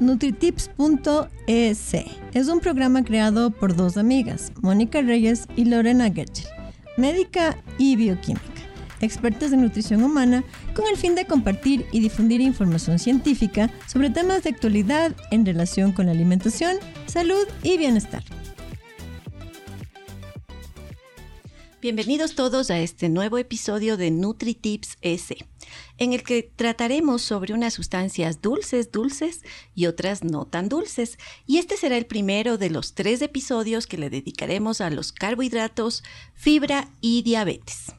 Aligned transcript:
nutritips.es. 0.00 1.94
Es 2.32 2.48
un 2.48 2.60
programa 2.60 3.04
creado 3.04 3.50
por 3.50 3.76
dos 3.76 3.96
amigas, 3.96 4.52
Mónica 4.60 5.02
Reyes 5.02 5.46
y 5.56 5.64
Lorena 5.66 6.10
Getchel, 6.12 6.46
médica 6.96 7.56
y 7.78 7.96
bioquímica, 7.96 8.42
expertas 9.00 9.52
en 9.52 9.62
nutrición 9.62 10.02
humana, 10.02 10.44
con 10.74 10.86
el 10.86 10.96
fin 10.96 11.14
de 11.14 11.26
compartir 11.26 11.86
y 11.92 12.00
difundir 12.00 12.40
información 12.40 12.98
científica 12.98 13.70
sobre 13.86 14.10
temas 14.10 14.42
de 14.42 14.50
actualidad 14.50 15.14
en 15.30 15.46
relación 15.46 15.92
con 15.92 16.06
la 16.06 16.12
alimentación, 16.12 16.76
salud 17.06 17.46
y 17.62 17.78
bienestar. 17.78 18.24
Bienvenidos 21.84 22.34
todos 22.34 22.70
a 22.70 22.78
este 22.78 23.10
nuevo 23.10 23.36
episodio 23.36 23.98
de 23.98 24.10
NutriTips 24.10 24.96
S, 25.02 25.36
en 25.98 26.12
el 26.12 26.22
que 26.22 26.50
trataremos 26.56 27.22
sobre 27.22 27.54
unas 27.54 27.74
sustancias 27.74 28.42
dulces, 28.42 28.90
dulces 28.90 29.42
y 29.74 29.86
otras 29.86 30.24
no 30.24 30.44
tan 30.44 30.68
dulces. 30.68 31.18
Y 31.46 31.58
este 31.58 31.76
será 31.76 31.96
el 31.96 32.06
primero 32.06 32.58
de 32.58 32.70
los 32.70 32.94
tres 32.94 33.22
episodios 33.22 33.86
que 33.86 33.98
le 33.98 34.10
dedicaremos 34.10 34.80
a 34.80 34.90
los 34.90 35.12
carbohidratos, 35.12 36.02
fibra 36.34 36.90
y 37.00 37.22
diabetes. 37.22 37.92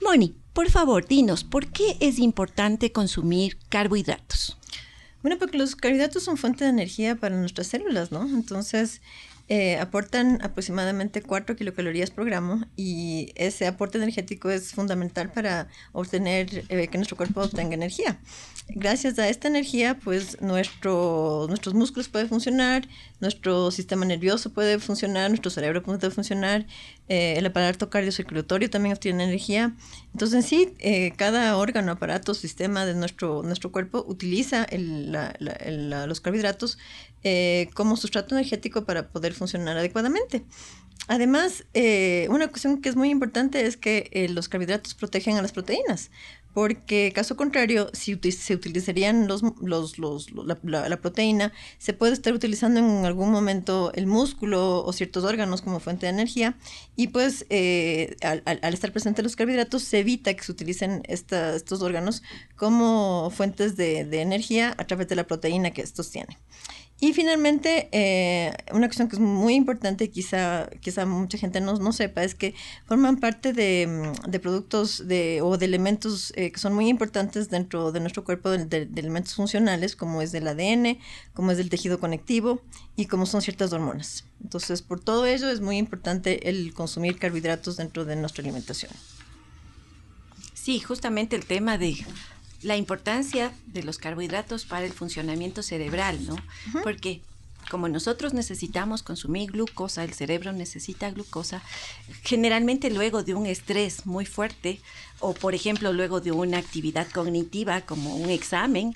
Moni, 0.00 0.36
por 0.52 0.70
favor, 0.70 1.06
dinos, 1.06 1.44
¿por 1.44 1.66
qué 1.72 1.96
es 2.00 2.18
importante 2.18 2.92
consumir 2.92 3.58
carbohidratos? 3.68 4.56
Bueno, 5.22 5.38
porque 5.38 5.58
los 5.58 5.74
carbohidratos 5.74 6.22
son 6.22 6.36
fuente 6.36 6.64
de 6.64 6.70
energía 6.70 7.16
para 7.16 7.36
nuestras 7.36 7.68
células, 7.68 8.12
¿no? 8.12 8.24
Entonces, 8.24 9.00
eh, 9.48 9.78
aportan 9.78 10.40
aproximadamente 10.42 11.20
4 11.22 11.56
kilocalorías 11.56 12.10
por 12.10 12.24
gramo 12.24 12.64
y 12.76 13.32
ese 13.34 13.66
aporte 13.66 13.98
energético 13.98 14.50
es 14.50 14.72
fundamental 14.72 15.30
para 15.30 15.68
obtener 15.92 16.64
eh, 16.68 16.88
que 16.88 16.98
nuestro 16.98 17.16
cuerpo 17.16 17.42
obtenga 17.42 17.74
energía. 17.74 18.18
Gracias 18.68 19.18
a 19.18 19.28
esta 19.28 19.46
energía, 19.46 19.98
pues 20.02 20.40
nuestro, 20.40 21.46
nuestros 21.48 21.74
músculos 21.74 22.08
pueden 22.08 22.28
funcionar, 22.28 22.88
nuestro 23.20 23.70
sistema 23.70 24.06
nervioso 24.06 24.52
puede 24.52 24.78
funcionar, 24.78 25.28
nuestro 25.28 25.50
cerebro 25.50 25.82
puede 25.82 26.10
funcionar, 26.10 26.66
eh, 27.08 27.34
el 27.36 27.44
aparato 27.44 27.90
cardiocirculatorio 27.90 28.70
también 28.70 28.94
obtiene 28.94 29.24
energía. 29.24 29.76
Entonces, 30.12 30.34
en 30.34 30.42
sí, 30.42 31.12
cada 31.16 31.56
órgano, 31.58 31.92
aparato, 31.92 32.32
sistema 32.32 32.86
de 32.86 32.94
nuestro, 32.94 33.42
nuestro 33.42 33.70
cuerpo 33.70 34.02
utiliza 34.08 34.66
los 34.70 36.20
carbohidratos 36.20 36.78
eh, 37.26 37.70
como 37.72 37.96
sustrato 37.96 38.34
energético 38.34 38.84
para 38.84 39.08
poder 39.08 39.32
funcionar 39.32 39.78
adecuadamente. 39.78 40.44
Además, 41.08 41.64
eh, 41.72 42.26
una 42.28 42.48
cuestión 42.48 42.82
que 42.82 42.90
es 42.90 42.96
muy 42.96 43.08
importante 43.08 43.64
es 43.64 43.78
que 43.78 44.10
eh, 44.12 44.28
los 44.28 44.50
carbohidratos 44.50 44.94
protegen 44.94 45.38
a 45.38 45.42
las 45.42 45.52
proteínas, 45.52 46.10
porque 46.54 47.12
caso 47.12 47.36
contrario, 47.36 47.90
si 47.92 48.18
se 48.30 48.54
utilizarían 48.54 49.26
los, 49.26 49.42
los, 49.60 49.98
los, 49.98 50.28
la, 50.62 51.00
proteína, 51.00 51.52
se 51.78 51.92
puede 51.92 52.12
estar 52.12 52.32
utilizando 52.32 52.78
en 52.78 53.04
algún 53.04 53.30
momento 53.32 53.92
el 53.94 54.06
músculo 54.06 54.84
o 54.84 54.92
ciertos 54.92 55.24
órganos 55.24 55.62
como 55.62 55.80
fuente 55.80 56.06
de 56.06 56.10
energía, 56.10 56.56
y 56.94 57.08
pues 57.08 57.44
al, 58.22 58.42
al, 58.46 58.72
estar 58.72 58.92
presentes 58.92 59.24
los 59.24 59.34
carbohidratos 59.34 59.82
se 59.82 59.98
evita 59.98 60.32
que 60.34 60.44
se 60.44 60.52
utilicen 60.52 61.02
estos 61.08 61.82
órganos 61.82 62.22
como 62.54 63.30
fuentes 63.34 63.76
de, 63.76 64.04
de 64.04 64.20
energía 64.20 64.74
a 64.78 64.86
través 64.86 65.08
de 65.08 65.16
la 65.16 65.26
proteína 65.26 65.72
que 65.72 65.82
estos 65.82 66.10
tienen. 66.10 66.38
Y 67.00 67.12
finalmente, 67.12 67.88
eh, 67.92 68.54
una 68.72 68.86
cuestión 68.86 69.08
que 69.08 69.16
es 69.16 69.20
muy 69.20 69.54
importante, 69.54 70.10
quizá, 70.10 70.70
quizá 70.80 71.04
mucha 71.04 71.36
gente 71.36 71.60
no, 71.60 71.74
no 71.74 71.92
sepa, 71.92 72.22
es 72.22 72.34
que 72.34 72.54
forman 72.86 73.18
parte 73.18 73.52
de, 73.52 73.86
mm, 73.86 74.30
de 74.30 74.40
productos 74.40 75.06
de, 75.06 75.40
o 75.42 75.58
de 75.58 75.66
elementos 75.66 76.32
eh, 76.36 76.52
que 76.52 76.60
son 76.60 76.72
muy 76.72 76.88
importantes 76.88 77.50
dentro 77.50 77.90
de 77.90 78.00
nuestro 78.00 78.24
cuerpo, 78.24 78.48
de, 78.50 78.86
de, 78.86 79.00
elementos 79.00 79.34
funcionales, 79.34 79.96
como 79.96 80.22
es 80.22 80.30
del 80.30 80.46
ADN, 80.46 80.98
como 81.34 81.50
es 81.50 81.58
del 81.58 81.68
tejido 81.68 81.98
conectivo 81.98 82.62
y 82.96 83.06
como 83.06 83.26
son 83.26 83.42
ciertas 83.42 83.72
hormonas. 83.72 84.24
Entonces, 84.42 84.80
por 84.80 85.00
todo 85.00 85.26
ello 85.26 85.50
es 85.50 85.60
muy 85.60 85.78
importante 85.78 86.48
el 86.48 86.72
consumir 86.74 87.18
carbohidratos 87.18 87.76
dentro 87.76 88.04
de 88.04 88.14
nuestra 88.14 88.42
alimentación. 88.42 88.92
Sí, 90.54 90.80
justamente 90.80 91.34
el 91.36 91.44
tema 91.44 91.76
de 91.76 91.96
la 92.64 92.76
importancia 92.76 93.52
de 93.66 93.82
los 93.82 93.98
carbohidratos 93.98 94.64
para 94.64 94.86
el 94.86 94.92
funcionamiento 94.92 95.62
cerebral, 95.62 96.26
¿no? 96.26 96.36
Porque 96.82 97.20
como 97.70 97.88
nosotros 97.88 98.34
necesitamos 98.34 99.02
consumir 99.02 99.52
glucosa, 99.52 100.04
el 100.04 100.12
cerebro 100.12 100.52
necesita 100.52 101.10
glucosa, 101.10 101.62
generalmente 102.22 102.90
luego 102.90 103.22
de 103.22 103.34
un 103.34 103.46
estrés 103.46 104.06
muy 104.06 104.26
fuerte 104.26 104.80
o 105.20 105.34
por 105.34 105.54
ejemplo 105.54 105.92
luego 105.92 106.20
de 106.20 106.32
una 106.32 106.58
actividad 106.58 107.08
cognitiva 107.10 107.80
como 107.82 108.16
un 108.16 108.30
examen, 108.30 108.94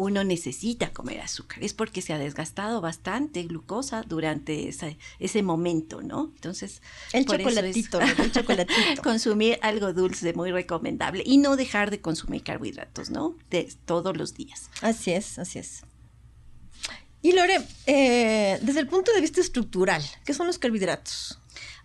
uno 0.00 0.24
necesita 0.24 0.92
comer 0.92 1.20
azúcar. 1.20 1.62
Es 1.62 1.74
porque 1.74 2.00
se 2.00 2.14
ha 2.14 2.18
desgastado 2.18 2.80
bastante 2.80 3.42
glucosa 3.42 4.02
durante 4.02 4.68
ese, 4.68 4.96
ese 5.18 5.42
momento, 5.42 6.00
¿no? 6.00 6.32
Entonces, 6.34 6.80
el 7.12 7.26
chocolatito, 7.26 8.00
el 8.00 8.32
chocolatito. 8.32 9.02
consumir 9.02 9.58
algo 9.60 9.92
dulce, 9.92 10.32
muy 10.32 10.52
recomendable. 10.52 11.22
Y 11.26 11.36
no 11.36 11.56
dejar 11.56 11.90
de 11.90 12.00
consumir 12.00 12.42
carbohidratos, 12.42 13.10
¿no? 13.10 13.36
De, 13.50 13.70
todos 13.84 14.16
los 14.16 14.34
días. 14.34 14.70
Así 14.80 15.10
es, 15.10 15.38
así 15.38 15.58
es. 15.58 15.82
Y 17.20 17.32
Lore, 17.32 17.60
eh, 17.86 18.58
desde 18.62 18.80
el 18.80 18.86
punto 18.86 19.12
de 19.12 19.20
vista 19.20 19.42
estructural, 19.42 20.02
¿qué 20.24 20.32
son 20.32 20.46
los 20.46 20.58
carbohidratos? 20.58 21.39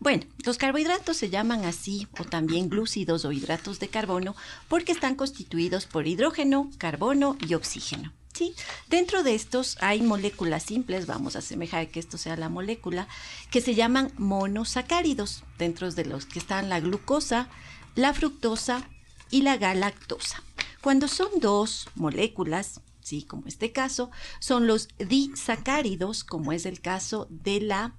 Bueno, 0.05 0.27
los 0.45 0.59
carbohidratos 0.59 1.17
se 1.17 1.31
llaman 1.31 1.65
así 1.65 2.07
o 2.19 2.25
también 2.25 2.69
glúcidos 2.69 3.25
o 3.25 3.31
hidratos 3.31 3.79
de 3.79 3.87
carbono 3.87 4.35
porque 4.67 4.91
están 4.91 5.15
constituidos 5.15 5.87
por 5.87 6.05
hidrógeno, 6.05 6.69
carbono 6.77 7.35
y 7.39 7.55
oxígeno. 7.55 8.13
¿sí? 8.31 8.53
Dentro 8.87 9.23
de 9.23 9.33
estos 9.33 9.79
hay 9.81 10.03
moléculas 10.03 10.61
simples, 10.61 11.07
vamos 11.07 11.35
a 11.35 11.39
asemejar 11.39 11.89
que 11.89 11.99
esto 11.99 12.19
sea 12.19 12.37
la 12.37 12.49
molécula, 12.49 13.07
que 13.49 13.61
se 13.61 13.73
llaman 13.73 14.11
monosacáridos, 14.15 15.43
dentro 15.57 15.89
de 15.89 16.05
los 16.05 16.27
que 16.27 16.37
están 16.37 16.69
la 16.69 16.79
glucosa, 16.79 17.49
la 17.95 18.13
fructosa 18.13 18.87
y 19.31 19.41
la 19.41 19.57
galactosa. 19.57 20.43
Cuando 20.81 21.07
son 21.07 21.29
dos 21.41 21.89
moléculas, 21.95 22.79
sí, 23.01 23.23
como 23.23 23.47
este 23.47 23.71
caso, 23.71 24.11
son 24.37 24.67
los 24.67 24.87
disacáridos, 24.99 26.23
como 26.23 26.51
es 26.51 26.67
el 26.67 26.79
caso 26.79 27.25
de 27.31 27.59
la 27.59 27.95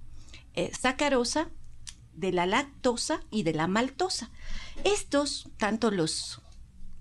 eh, 0.54 0.70
sacarosa 0.72 1.50
de 2.16 2.32
la 2.32 2.46
lactosa 2.46 3.20
y 3.30 3.42
de 3.42 3.52
la 3.52 3.66
maltosa. 3.66 4.30
Estos, 4.84 5.48
tanto 5.56 5.90
los 5.90 6.40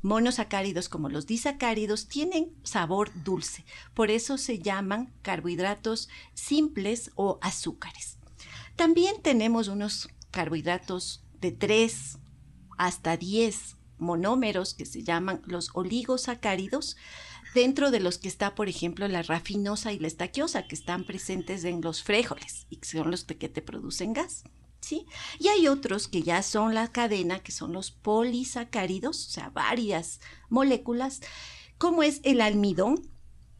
monosacáridos 0.02 0.88
como 0.88 1.10
los 1.10 1.26
disacáridos, 1.26 2.08
tienen 2.08 2.54
sabor 2.64 3.12
dulce. 3.24 3.66
Por 3.94 4.12
eso 4.12 4.38
se 4.38 4.60
llaman 4.60 5.12
carbohidratos 5.24 6.10
simples 6.34 7.12
o 7.16 7.40
azúcares. 7.42 8.18
También 8.76 9.22
tenemos 9.22 9.68
unos 9.68 10.10
carbohidratos 10.32 11.24
de 11.42 11.52
3 11.52 12.20
hasta 12.78 13.18
10 13.18 13.78
monómeros 13.98 14.74
que 14.74 14.86
se 14.86 15.04
llaman 15.04 15.42
los 15.46 15.70
oligosacáridos, 15.74 16.98
dentro 17.54 17.90
de 17.90 18.02
los 18.02 18.18
que 18.18 18.28
está, 18.28 18.54
por 18.54 18.68
ejemplo, 18.68 19.08
la 19.08 19.24
rafinosa 19.24 19.94
y 19.94 20.00
la 20.00 20.08
estaquiosa, 20.08 20.68
que 20.68 20.76
están 20.76 21.06
presentes 21.06 21.64
en 21.64 21.82
los 21.82 22.04
frijoles 22.04 22.68
y 22.70 22.78
que 22.78 22.88
son 22.88 23.10
los 23.12 23.24
que 23.24 23.50
te 23.50 23.62
producen 23.62 24.14
gas. 24.14 24.44
Y 24.92 25.48
hay 25.48 25.68
otros 25.68 26.08
que 26.08 26.24
ya 26.24 26.44
son 26.44 26.74
la 26.74 26.92
cadena, 26.92 27.40
que 27.40 27.52
son 27.52 27.74
los 27.74 27.92
polisacáridos, 27.92 29.28
o 29.28 29.32
sea, 29.32 29.50
varias 29.50 30.20
moléculas, 30.50 31.22
como 31.78 32.04
es 32.04 32.22
el 32.24 32.42
almidón, 32.42 33.02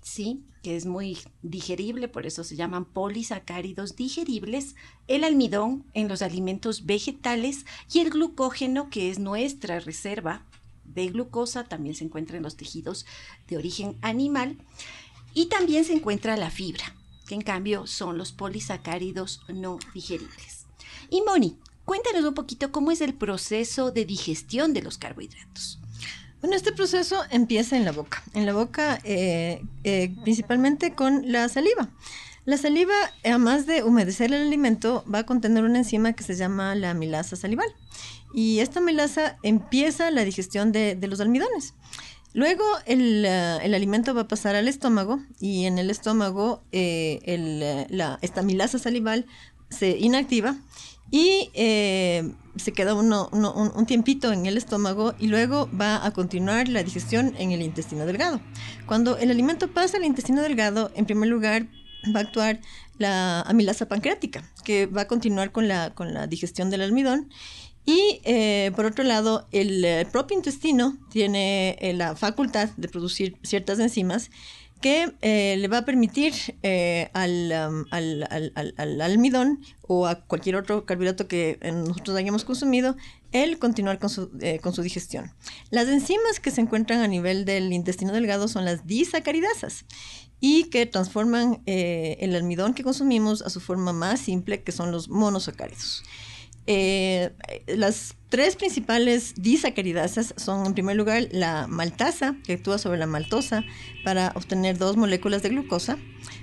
¿sí? 0.02 0.46
Que 0.62 0.76
es 0.76 0.86
muy 0.86 1.20
digerible, 1.42 2.08
por 2.08 2.26
eso 2.26 2.44
se 2.44 2.56
llaman 2.56 2.86
polisacáridos 2.86 3.96
digeribles, 3.96 4.76
el 5.08 5.24
almidón 5.24 5.86
en 5.94 6.08
los 6.08 6.22
alimentos 6.22 6.86
vegetales 6.86 7.66
y 7.92 8.00
el 8.00 8.10
glucógeno, 8.10 8.90
que 8.90 9.10
es 9.10 9.20
nuestra 9.20 9.80
reserva 9.80 10.46
de 10.84 11.08
glucosa, 11.08 11.66
también 11.66 11.96
se 11.96 12.04
encuentra 12.06 12.38
en 12.38 12.44
los 12.44 12.56
tejidos 12.56 13.06
de 13.48 13.58
origen 13.58 13.98
animal, 14.02 14.58
y 15.34 15.48
también 15.48 15.84
se 15.84 15.94
encuentra 15.94 16.38
la 16.38 16.50
fibra, 16.50 16.96
que 17.28 17.36
en 17.36 17.42
cambio 17.42 17.88
son 17.88 18.18
los 18.18 18.32
polisacáridos 18.32 19.42
no 19.50 19.80
digeribles. 19.94 20.65
Y 21.10 21.22
Moni, 21.22 21.58
cuéntanos 21.86 22.24
un 22.26 22.34
poquito 22.34 22.72
cómo 22.72 22.92
es 22.92 23.02
el 23.02 23.14
proceso 23.14 23.92
de 23.92 24.06
digestión 24.06 24.74
de 24.74 24.82
los 24.82 24.98
carbohidratos. 24.98 25.80
Bueno, 26.42 26.58
este 26.58 26.74
proceso 26.74 27.24
empieza 27.32 27.76
en 27.76 27.86
la 27.86 27.92
boca. 27.92 28.22
En 28.34 28.46
la 28.46 28.54
boca, 28.54 29.00
eh, 29.04 29.64
eh, 29.84 30.14
principalmente 30.24 30.94
con 30.94 31.32
la 31.32 31.50
saliva. 31.50 31.90
La 32.46 32.58
saliva, 32.58 32.94
además 33.24 33.66
de 33.66 33.82
humedecer 33.82 34.32
el 34.32 34.46
alimento, 34.46 35.04
va 35.12 35.20
a 35.20 35.26
contener 35.26 35.64
una 35.64 35.80
enzima 35.80 36.14
que 36.14 36.24
se 36.24 36.36
llama 36.36 36.76
la 36.76 36.94
milasa 36.94 37.36
salival. 37.36 37.68
Y 38.32 38.60
esta 38.60 38.80
milasa 38.80 39.40
empieza 39.42 40.12
la 40.12 40.24
digestión 40.24 40.72
de, 40.72 41.00
los 41.02 41.20
almidones. 41.20 41.74
Luego 42.34 42.64
el, 42.86 43.26
alimento 43.26 44.14
va 44.14 44.22
a 44.22 44.28
pasar 44.28 44.56
al 44.56 44.68
estómago 44.68 45.22
y 45.40 45.66
en 45.66 45.80
el 45.80 45.90
estómago 45.90 46.62
eh, 46.72 47.88
esta 48.22 48.44
milasa 48.44 48.78
salival 48.78 49.26
se 49.70 49.98
inactiva 49.98 50.58
y 51.12 51.50
eh, 51.54 52.32
se 52.56 52.72
queda 52.72 52.94
uno, 52.94 53.30
un, 53.32 53.86
tiempito 53.86 54.32
en 54.32 54.46
el 54.46 54.58
estómago 54.58 55.14
y 55.20 55.28
luego 55.28 55.70
va 55.80 56.06
a 56.06 56.12
continuar 56.12 56.68
la 56.68 56.84
digestión 56.84 57.34
en 57.38 57.52
el 57.52 57.62
intestino 57.62 58.06
delgado. 58.06 58.42
Cuando 58.86 59.18
el 59.18 59.32
alimento 59.32 59.68
pasa 59.70 59.98
al 59.98 60.06
intestino 60.06 60.42
delgado, 60.42 60.92
en 60.96 61.06
primer 61.06 61.30
lugar 61.30 61.68
va 62.16 62.20
a 62.20 62.24
actuar 62.24 62.60
la 62.98 63.42
amilasa 63.42 63.88
pancreática, 63.88 64.50
que 64.64 64.86
va 64.86 65.02
a 65.02 65.08
continuar 65.08 65.52
con 65.52 65.68
la, 65.68 65.94
con 65.94 66.14
la 66.14 66.28
digestión 66.28 66.70
del 66.70 66.82
almidón. 66.82 67.30
Y 67.86 68.20
eh, 68.24 68.72
por 68.76 68.86
otro 68.86 69.04
lado, 69.04 69.48
el, 69.52 70.08
propio 70.12 70.36
intestino 70.36 70.98
tiene 71.12 71.78
eh, 71.80 71.94
la 71.94 72.16
facultad 72.16 72.70
de 72.78 72.88
producir 72.88 73.38
ciertas 73.44 73.78
enzimas 73.80 74.32
que 74.82 75.14
eh, 75.22 75.56
le 75.58 75.68
va 75.68 75.80
a 75.80 75.86
permitir 75.86 76.34
eh, 76.64 77.10
um, 77.14 77.86
al, 77.92 79.02
almidón 79.02 79.60
o 79.82 80.06
a 80.06 80.22
cualquier 80.22 80.56
otro 80.56 80.86
carbohidrato 80.86 81.28
que 81.28 81.60
nosotros 81.74 82.18
hayamos 82.18 82.46
consumido, 82.46 82.96
el 83.32 83.58
continuar 83.60 84.00
con 84.00 84.10
su, 84.10 84.32
eh, 84.42 84.60
con 84.60 84.74
su 84.74 84.82
digestión. 84.82 85.34
Las 85.70 85.88
enzimas 85.88 86.40
que 86.40 86.52
se 86.52 86.62
encuentran 86.62 87.00
a 87.02 87.08
nivel 87.08 87.46
del 87.46 87.74
intestino 87.74 88.14
delgado 88.14 88.48
son 88.48 88.66
las 88.66 88.86
disacaridasas 88.86 89.86
y 90.40 90.66
que 90.66 90.86
transforman 90.86 91.64
el 91.66 92.36
almidón 92.36 92.74
que 92.74 92.84
consumimos 92.84 93.42
a 93.42 93.50
su 93.50 93.62
forma 93.62 93.94
más 93.94 94.20
simple, 94.20 94.62
que 94.62 94.72
son 94.72 94.92
los 94.92 95.10
monosacáridos. 95.10 96.04
Eh, 96.68 97.32
las 97.68 98.16
tres 98.30 98.56
principales 98.56 99.36
disacaridasas 99.38 100.34
son, 100.38 100.66
en 100.66 100.74
primer 100.74 100.96
lugar, 100.96 101.28
la 101.32 101.68
maltasa, 101.68 102.36
que 102.44 102.54
actúa 102.54 102.78
sobre 102.78 102.98
la 102.98 103.06
maltosa 103.06 103.64
para 104.04 104.32
obtener 104.36 104.78
dos 104.78 104.98
moléculas 104.98 105.44
de 105.44 105.50
glucosa. 105.50 105.98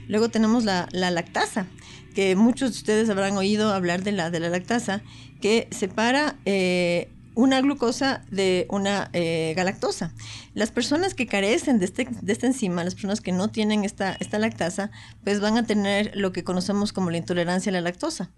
Luego 0.08 0.28
tenemos 0.28 0.64
la, 0.64 0.88
lactasa, 0.92 1.66
que 2.14 2.36
muchos 2.36 2.72
de 2.72 2.76
ustedes 2.78 3.10
habrán 3.10 3.36
oído 3.36 3.72
hablar 3.72 4.02
de 4.02 4.12
la, 4.12 4.30
de 4.30 4.40
la 4.40 4.48
lactasa, 4.48 5.02
que 5.40 5.68
separa 5.70 6.36
eh, 6.44 7.08
una 7.34 7.60
glucosa 7.60 8.24
de 8.30 8.66
una 8.68 9.10
eh, 9.12 9.54
galactosa. 9.56 10.12
Las 10.54 10.70
personas 10.70 11.14
que 11.14 11.26
carecen 11.26 11.78
de, 11.78 11.86
este, 11.86 12.08
de 12.20 12.32
esta 12.32 12.46
enzima, 12.46 12.84
las 12.84 12.94
personas 12.94 13.20
que 13.20 13.32
no 13.32 13.48
tienen 13.48 13.84
esta, 13.84 14.16
esta 14.20 14.38
lactasa, 14.38 14.90
pues 15.24 15.40
van 15.40 15.56
a 15.56 15.66
tener 15.66 16.12
lo 16.14 16.32
que 16.32 16.44
conocemos 16.44 16.92
como 16.92 17.10
la 17.10 17.16
intolerancia 17.16 17.70
a 17.70 17.72
la 17.72 17.80
lactosa. 17.80 18.30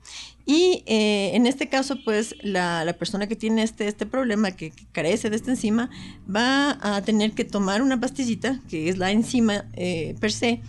Y 0.47 0.85
eh, 0.87 1.33
en 1.35 1.47
este 1.47 1.69
caso, 1.69 1.97
pues 2.05 2.35
la, 2.43 2.95
persona 2.99 3.27
que 3.27 3.37
tiene 3.37 3.63
este, 3.63 3.89
este 3.89 4.07
problema, 4.07 4.53
que, 4.53 4.73
carece 4.93 5.31
de 5.31 5.37
esta 5.37 5.51
enzima, 5.51 5.91
va 6.35 6.79
a 6.81 7.03
tener 7.03 7.33
que 7.33 7.45
tomar 7.45 7.83
una 7.83 8.01
pastillita, 8.01 8.61
que 8.69 8.89
es 8.89 8.99
la 8.99 9.11
enzima 9.11 9.65
eh, 9.73 10.15
per 10.21 10.33
se, 10.33 10.61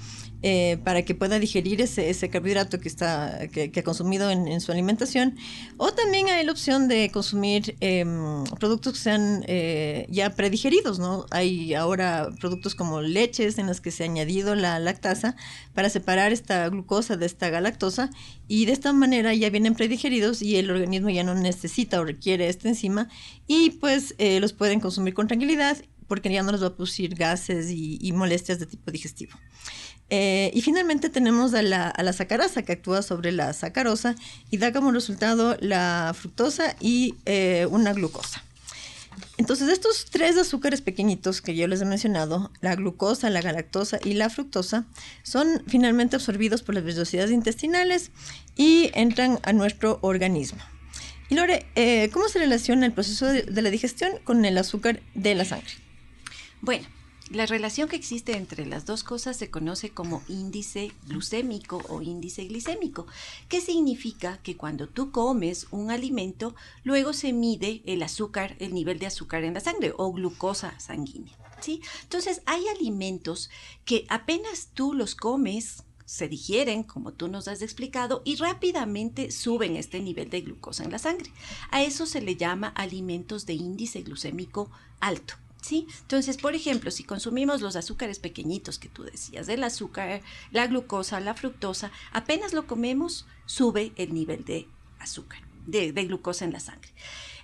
eh, 0.47 0.77
para 0.83 1.01
que 1.01 1.15
pueda 1.15 1.39
digerir 1.39 1.81
ese, 1.81 2.11
ese 2.11 2.29
carbohidrato 2.29 2.79
que, 2.79 2.87
está, 2.87 3.47
que, 3.51 3.71
ha 3.75 3.83
consumido 3.83 4.29
en, 4.29 4.61
su 4.61 4.71
alimentación. 4.71 5.35
O 5.77 5.91
también 5.91 6.29
hay 6.29 6.45
la 6.45 6.51
opción 6.51 6.87
de 6.87 7.09
consumir 7.09 7.75
em, 7.79 8.43
productos 8.59 8.93
que 8.93 8.99
sean 8.99 9.43
eh, 9.47 10.05
ya 10.07 10.35
predigeridos, 10.35 10.99
¿no? 10.99 11.25
Hay 11.31 11.73
ahora 11.73 12.29
productos 12.39 12.75
como 12.75 13.01
leches 13.01 13.57
en 13.57 13.65
las 13.65 13.81
que 13.81 13.89
se 13.89 14.03
ha 14.03 14.05
añadido 14.05 14.53
la 14.53 14.77
lactasa 14.77 15.35
para 15.73 15.89
separar 15.89 16.31
esta 16.31 16.69
glucosa 16.69 17.17
de 17.17 17.25
esta 17.25 17.49
galactosa 17.49 18.11
y 18.47 18.67
de 18.67 18.73
esta 18.73 18.93
manera 18.93 19.33
ya 19.33 19.49
vienen 19.49 19.73
predigeridos 19.73 20.43
y 20.43 20.57
el 20.57 20.69
organismo 20.69 21.09
ya 21.09 21.23
no 21.23 21.33
necesita 21.33 21.99
o 21.99 22.05
requiere 22.05 22.49
esta 22.49 22.69
enzima 22.69 23.09
y 23.47 23.71
pues 23.71 24.13
eh, 24.19 24.39
los 24.39 24.53
pueden 24.53 24.79
consumir 24.79 25.15
con 25.15 25.27
tranquilidad 25.27 25.77
porque 26.05 26.31
ya 26.31 26.43
no 26.43 26.51
les 26.51 26.61
va 26.61 26.67
a 26.67 26.75
producir 26.75 27.15
gases 27.15 27.71
y 27.71 28.11
molestias 28.11 28.59
de 28.59 28.67
tipo 28.67 28.91
digestivo. 28.91 29.39
Eh, 30.09 30.51
y 30.53 30.61
finalmente 30.61 31.09
tenemos 31.09 31.53
a 31.55 31.63
la, 31.63 31.87
a 31.87 32.03
la, 32.03 32.13
sacarosa 32.13 32.61
que 32.61 32.73
actúa 32.73 33.01
sobre 33.01 33.31
la 33.31 33.53
sacarosa 33.53 34.15
y 34.51 34.57
da 34.57 34.71
como 34.71 34.91
resultado 34.91 35.57
la 35.61 36.15
fructosa 36.15 36.75
y 36.79 37.15
eh, 37.25 37.67
una 37.71 37.93
glucosa. 37.93 38.43
Entonces 39.37 39.69
estos 39.69 40.05
tres 40.05 40.37
azúcares 40.37 40.81
pequeñitos 40.81 41.41
que 41.41 41.55
yo 41.55 41.67
les 41.67 41.81
he 41.81 41.85
mencionado, 41.85 42.51
la 42.61 42.75
glucosa, 42.75 43.29
la 43.29 43.41
galactosa 43.41 43.99
y 44.03 44.13
la 44.13 44.29
fructosa, 44.29 44.85
son 45.23 45.63
finalmente 45.67 46.15
absorbidos 46.15 46.61
por 46.61 46.75
las 46.75 46.83
vellosidades 46.83 47.31
intestinales 47.31 48.11
y 48.55 48.91
entran 48.93 49.39
a 49.43 49.53
nuestro 49.53 49.99
organismo. 50.01 50.59
Y 51.29 51.35
Lore, 51.35 51.65
eh, 51.75 52.09
¿cómo 52.13 52.29
se 52.29 52.39
relaciona 52.39 52.85
el 52.85 52.93
proceso 52.93 53.25
de 53.25 53.61
la 53.61 53.71
digestión 53.71 54.11
con 54.23 54.45
el 54.45 54.57
azúcar 54.57 55.01
de 55.15 55.33
la 55.33 55.43
sangre? 55.43 55.71
Bueno, 56.61 56.85
la 57.31 57.47
relación 57.47 57.89
que 57.89 57.95
existe 57.95 58.37
entre 58.37 58.67
las 58.67 58.85
dos 58.85 59.03
cosas 59.03 59.35
se 59.35 59.49
conoce 59.49 59.89
como 59.89 60.21
índice 60.27 60.91
glucémico 61.07 61.81
o 61.89 62.01
índice 62.01 62.45
glicémico, 62.45 63.07
que 63.49 63.61
significa 63.61 64.37
que 64.43 64.55
cuando 64.55 64.87
tú 64.87 65.11
comes 65.11 65.65
un 65.71 65.89
alimento, 65.89 66.55
luego 66.83 67.13
se 67.13 67.33
mide 67.33 67.81
el 67.85 68.03
azúcar, 68.03 68.55
el 68.59 68.75
nivel 68.75 68.99
de 68.99 69.07
azúcar 69.07 69.43
en 69.43 69.55
la 69.55 69.59
sangre 69.59 69.93
o 69.97 70.11
glucosa 70.11 70.79
sanguínea. 70.79 71.35
¿sí? 71.61 71.81
Entonces, 72.03 72.41
hay 72.45 72.67
alimentos 72.67 73.49
que 73.85 74.05
apenas 74.09 74.69
tú 74.75 74.93
los 74.93 75.15
comes, 75.15 75.83
se 76.05 76.27
digieren, 76.27 76.83
como 76.83 77.11
tú 77.11 77.27
nos 77.27 77.47
has 77.47 77.63
explicado, 77.63 78.21
y 78.23 78.35
rápidamente 78.35 79.31
suben 79.31 79.77
este 79.77 79.99
nivel 79.99 80.29
de 80.29 80.41
glucosa 80.41 80.83
en 80.83 80.91
la 80.91 80.99
sangre. 80.99 81.31
A 81.71 81.81
eso 81.81 82.05
se 82.05 82.21
le 82.21 82.35
llama 82.35 82.67
alimentos 82.67 83.47
de 83.47 83.53
índice 83.53 84.03
glucémico 84.03 84.69
alto. 84.99 85.33
Entonces, 85.71 86.37
por 86.37 86.55
ejemplo, 86.55 86.91
si 86.91 87.03
consumimos 87.03 87.61
los 87.61 87.75
azúcares 87.75 88.19
pequeñitos 88.19 88.79
que 88.79 88.89
tú 88.89 89.03
decías, 89.03 89.49
el 89.49 89.63
azúcar, 89.63 90.21
la 90.51 90.67
glucosa, 90.67 91.19
la 91.19 91.33
fructosa, 91.33 91.91
apenas 92.11 92.53
lo 92.53 92.67
comemos, 92.67 93.25
sube 93.45 93.93
el 93.95 94.13
nivel 94.13 94.45
de 94.45 94.67
azúcar, 94.99 95.41
de, 95.65 95.91
glucosa 95.91 96.45
en 96.45 96.53
la 96.53 96.59
sangre. 96.59 96.91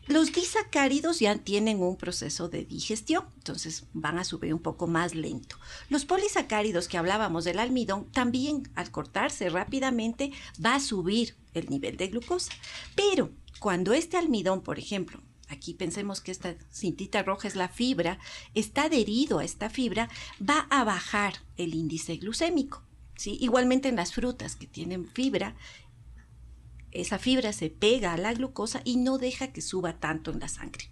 Los 0.07 0.31
disacáridos 0.33 1.19
ya 1.19 1.38
tienen 1.38 1.79
un 1.79 1.95
proceso 1.95 2.50
de 2.50 2.65
digestión, 2.65 3.25
entonces 3.38 3.85
van 3.94 4.18
a 4.18 4.23
subir 4.23 4.53
un 4.53 4.62
poco 4.62 4.88
más 4.88 5.13
lento. 5.13 5.57
Los 5.89 6.06
polisacáridos 6.06 6.88
que 6.88 6.97
hablábamos 6.97 7.44
del 7.44 7.59
almidón, 7.59 8.06
también 8.12 8.69
al 8.75 8.89
cortarse 8.89 9.50
rápidamente 9.50 10.31
va 10.63 10.75
a 10.75 10.79
subir 10.79 11.35
el 11.53 11.69
nivel 11.69 11.97
de 11.97 12.07
glucosa. 12.07 12.51
Pero 12.95 13.29
cuando 13.59 13.94
este 13.94 14.18
almidón, 14.18 14.62
por 14.62 14.79
ejemplo, 14.79 15.21
aquí 15.51 15.74
pensemos 15.74 16.21
que 16.21 16.31
esta 16.31 16.56
cintita 16.71 17.24
roja 17.24 17.48
es 17.48 17.56
la 17.56 17.69
fibra, 17.69 18.19
está 18.56 18.83
adherido 18.83 19.39
a 19.39 19.44
esta 19.44 19.69
fibra, 19.69 20.09
va 20.42 20.68
a 20.69 20.83
bajar 20.83 21.33
el 21.57 21.75
índice 21.75 22.18
glucémico. 22.18 22.83
Igualmente 23.24 23.89
en 23.89 23.98
las 23.98 24.13
frutas 24.13 24.56
que 24.56 24.65
tienen 24.65 25.07
fibra, 25.07 25.56
esa 26.92 27.19
fibra 27.19 27.53
se 27.53 27.69
pega 27.69 28.13
a 28.13 28.18
la 28.18 28.33
glucosa 28.33 28.81
y 28.83 28.98
no 28.98 29.18
deja 29.18 29.51
que 29.53 29.62
suba 29.62 30.00
tanto 30.00 30.31
en 30.31 30.39
la 30.39 30.48
sangre. 30.48 30.89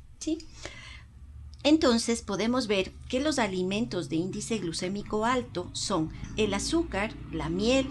Entonces 1.64 2.22
podemos 2.22 2.68
ver 2.68 2.92
que 3.10 3.20
los 3.20 3.40
alimentos 3.40 4.10
de 4.10 4.18
índice 4.18 4.60
glucémico 4.60 5.26
alto 5.26 5.70
son 5.74 6.12
el 6.38 6.54
azúcar, 6.54 7.14
la 7.32 7.50
miel, 7.50 7.88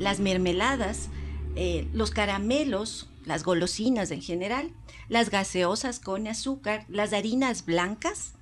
las 0.00 0.18
mermeladas, 0.18 1.08
eh, 1.54 1.86
los 1.92 2.10
caramelos, 2.10 3.08
las 3.24 3.44
golosinas 3.44 4.10
en 4.10 4.22
general, 4.22 4.72
las 5.08 5.30
gaseosas 5.30 6.00
con 6.00 6.26
azúcar, 6.26 6.84
las 6.88 7.12
harinas 7.12 7.64
blancas 7.64 8.32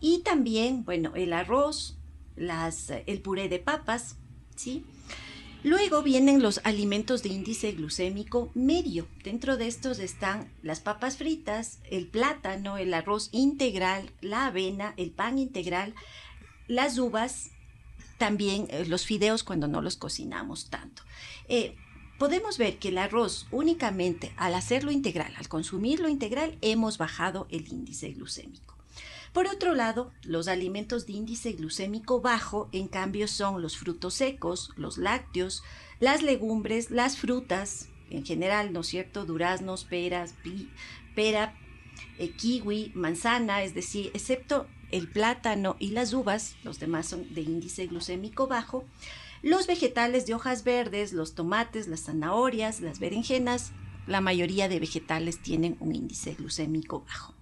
y 0.00 0.20
también, 0.20 0.84
bueno, 0.84 1.12
el 1.14 1.32
arroz, 1.32 1.96
las, 2.36 2.90
el 3.06 3.20
puré 3.20 3.48
de 3.48 3.58
papas, 3.58 4.16
¿sí? 4.54 4.84
Luego 5.62 6.02
vienen 6.02 6.42
los 6.42 6.60
alimentos 6.62 7.22
de 7.22 7.30
índice 7.30 7.72
glucémico 7.72 8.50
medio. 8.54 9.08
Dentro 9.24 9.56
de 9.56 9.66
estos 9.66 9.98
están 9.98 10.52
las 10.62 10.80
papas 10.80 11.16
fritas, 11.16 11.80
el 11.90 12.06
plátano, 12.06 12.78
el 12.78 12.94
arroz 12.94 13.30
integral, 13.32 14.12
la 14.20 14.46
avena, 14.46 14.94
el 14.96 15.10
pan 15.10 15.38
integral, 15.38 15.94
las 16.68 16.98
uvas, 16.98 17.50
también 18.16 18.68
eh, 18.70 18.84
los 18.86 19.06
fideos 19.06 19.42
cuando 19.42 19.66
no 19.66 19.82
los 19.82 19.96
cocinamos 19.96 20.70
tanto. 20.70 21.02
Eh, 21.48 21.74
podemos 22.18 22.58
ver 22.58 22.78
que 22.78 22.88
el 22.88 22.98
arroz 22.98 23.46
únicamente 23.50 24.32
al 24.36 24.54
hacerlo 24.54 24.90
integral, 24.90 25.34
al 25.36 25.48
consumirlo 25.48 26.08
integral, 26.08 26.58
hemos 26.60 26.98
bajado 26.98 27.46
el 27.50 27.68
índice 27.68 28.10
glucémico. 28.10 28.76
Por 29.32 29.48
otro 29.48 29.74
lado, 29.74 30.12
los 30.22 30.48
alimentos 30.48 31.06
de 31.06 31.12
índice 31.12 31.52
glucémico 31.52 32.22
bajo, 32.22 32.70
en 32.72 32.88
cambio, 32.88 33.28
son 33.28 33.60
los 33.60 33.76
frutos 33.76 34.14
secos, 34.14 34.70
los 34.76 34.96
lácteos, 34.96 35.62
las 36.00 36.22
legumbres, 36.22 36.90
las 36.90 37.18
frutas, 37.18 37.88
en 38.08 38.24
general, 38.24 38.72
¿no 38.72 38.80
es 38.80 38.86
cierto? 38.86 39.26
Duraznos, 39.26 39.84
peras, 39.84 40.34
pera, 41.14 41.54
eh, 42.18 42.30
kiwi, 42.30 42.92
manzana, 42.94 43.62
es 43.62 43.74
decir, 43.74 44.10
excepto 44.14 44.66
el 44.90 45.08
plátano 45.08 45.76
y 45.78 45.88
las 45.90 46.12
uvas, 46.12 46.56
los 46.62 46.78
demás 46.78 47.06
son 47.06 47.34
de 47.34 47.42
índice 47.42 47.86
glucémico 47.86 48.46
bajo. 48.46 48.84
Los 49.42 49.66
vegetales 49.66 50.26
de 50.26 50.34
hojas 50.34 50.64
verdes, 50.64 51.12
los 51.12 51.34
tomates, 51.34 51.88
las 51.88 52.04
zanahorias, 52.04 52.80
las 52.80 52.98
berenjenas, 52.98 53.72
la 54.06 54.20
mayoría 54.20 54.68
de 54.68 54.80
vegetales 54.80 55.42
tienen 55.42 55.76
un 55.80 55.94
índice 55.94 56.34
glucémico 56.34 57.04
bajo. 57.06 57.34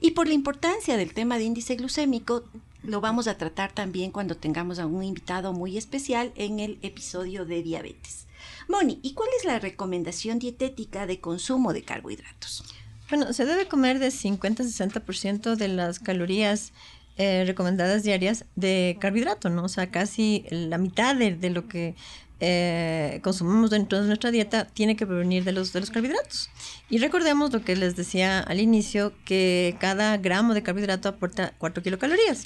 Y 0.00 0.12
por 0.12 0.28
la 0.28 0.34
importancia 0.34 0.96
del 0.96 1.12
tema 1.12 1.38
de 1.38 1.44
índice 1.44 1.74
glucémico, 1.76 2.44
lo 2.82 3.00
vamos 3.00 3.26
a 3.26 3.36
tratar 3.36 3.72
también 3.72 4.12
cuando 4.12 4.36
tengamos 4.36 4.78
a 4.78 4.86
un 4.86 5.02
invitado 5.02 5.52
muy 5.52 5.76
especial 5.76 6.32
en 6.36 6.60
el 6.60 6.78
episodio 6.82 7.44
de 7.44 7.62
diabetes. 7.62 8.26
Moni, 8.68 9.00
¿y 9.02 9.14
cuál 9.14 9.28
es 9.38 9.44
la 9.44 9.58
recomendación 9.58 10.38
dietética 10.38 11.06
de 11.06 11.20
consumo 11.20 11.72
de 11.72 11.82
carbohidratos? 11.82 12.64
Bueno, 13.08 13.32
se 13.32 13.46
debe 13.46 13.66
comer 13.66 13.98
de 13.98 14.10
50 14.10 14.62
a 14.62 14.66
60% 14.66 15.56
de 15.56 15.68
las 15.68 15.98
calorías 15.98 16.72
eh, 17.18 17.44
recomendadas 17.46 18.04
diarias 18.04 18.44
de 18.54 18.96
carbohidrato, 19.00 19.50
¿no? 19.50 19.64
O 19.64 19.68
sea, 19.68 19.90
casi 19.90 20.44
la 20.50 20.78
mitad 20.78 21.16
de, 21.16 21.50
lo 21.50 21.66
que 21.66 21.96
eh, 22.38 23.18
consumimos 23.24 23.70
dentro 23.70 24.00
de 24.00 24.06
nuestra 24.06 24.30
dieta 24.30 24.66
tiene 24.66 24.94
que 24.94 25.04
provenir 25.04 25.42
de 25.42 25.50
los, 25.50 25.72
de 25.72 25.80
los 25.80 25.90
carbohidratos. 25.90 26.48
Y 26.88 26.98
recordemos 26.98 27.52
lo 27.52 27.64
que 27.64 27.74
les 27.74 27.96
decía 27.96 28.38
al 28.38 28.60
inicio, 28.60 29.12
que 29.24 29.76
cada 29.80 30.16
gramo 30.16 30.54
de 30.54 30.62
carbohidrato 30.62 31.08
aporta 31.08 31.52
4 31.58 31.82
kilocalorías. 31.82 32.44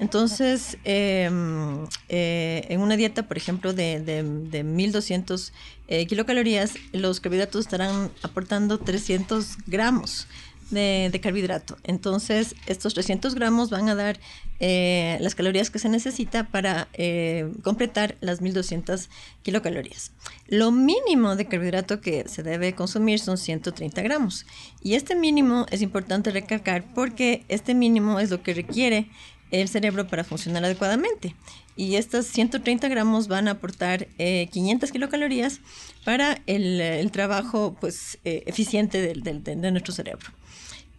Entonces, 0.00 0.78
em, 0.84 1.84
eh, 2.08 2.66
en 2.68 2.80
una 2.80 2.96
dieta, 2.96 3.28
por 3.28 3.36
ejemplo, 3.36 3.74
de, 3.74 4.00
de, 4.00 4.22
de 4.24 4.64
1200 4.64 5.52
eh, 5.88 6.06
kilocalorías, 6.06 6.72
los 6.92 7.20
carbohidratos 7.20 7.60
estarán 7.60 8.10
aportando 8.22 8.78
300 8.78 9.58
gramos 9.66 10.26
de, 10.70 11.20
carbohidrato. 11.22 11.76
Entonces, 11.84 12.54
estos 12.66 12.94
300 12.94 13.34
gramos 13.34 13.70
van 13.70 13.88
a 13.88 13.94
dar 13.94 14.18
eh, 14.60 15.18
las 15.20 15.34
calorías 15.34 15.70
que 15.70 15.78
se 15.78 15.88
necesita 15.88 16.48
para 16.48 16.88
completar 17.62 18.16
las 18.20 18.40
1200 18.40 19.08
kilocalorías. 19.42 20.12
Lo 20.48 20.70
mínimo 20.70 21.36
de 21.36 21.46
carbohidrato 21.46 22.00
que 22.00 22.28
se 22.28 22.42
debe 22.42 22.74
consumir 22.74 23.20
son 23.20 23.38
130 23.38 24.02
gramos. 24.02 24.46
Y 24.82 24.94
este 24.94 25.14
mínimo 25.14 25.66
es 25.70 25.82
importante 25.82 26.30
recalcar 26.30 26.84
porque 26.94 27.44
este 27.48 27.74
mínimo 27.74 28.20
es 28.20 28.30
lo 28.30 28.42
que 28.42 28.54
requiere 28.54 29.08
el 29.50 29.68
cerebro 29.68 30.06
para 30.06 30.24
funcionar 30.24 30.64
adecuadamente. 30.64 31.34
Y 31.76 31.96
estos 31.96 32.26
130 32.26 32.88
gramos 32.88 33.28
van 33.28 33.48
a 33.48 33.52
aportar 33.52 34.06
500 34.16 34.88
eh, 34.88 34.92
kilocalorías 34.92 35.60
para 36.04 36.42
el, 36.46 37.10
trabajo 37.10 37.76
pues, 37.80 38.18
eh, 38.24 38.42
eficiente 38.46 39.00
de 39.00 39.70
nuestro 39.70 39.94
cerebro. 39.94 40.30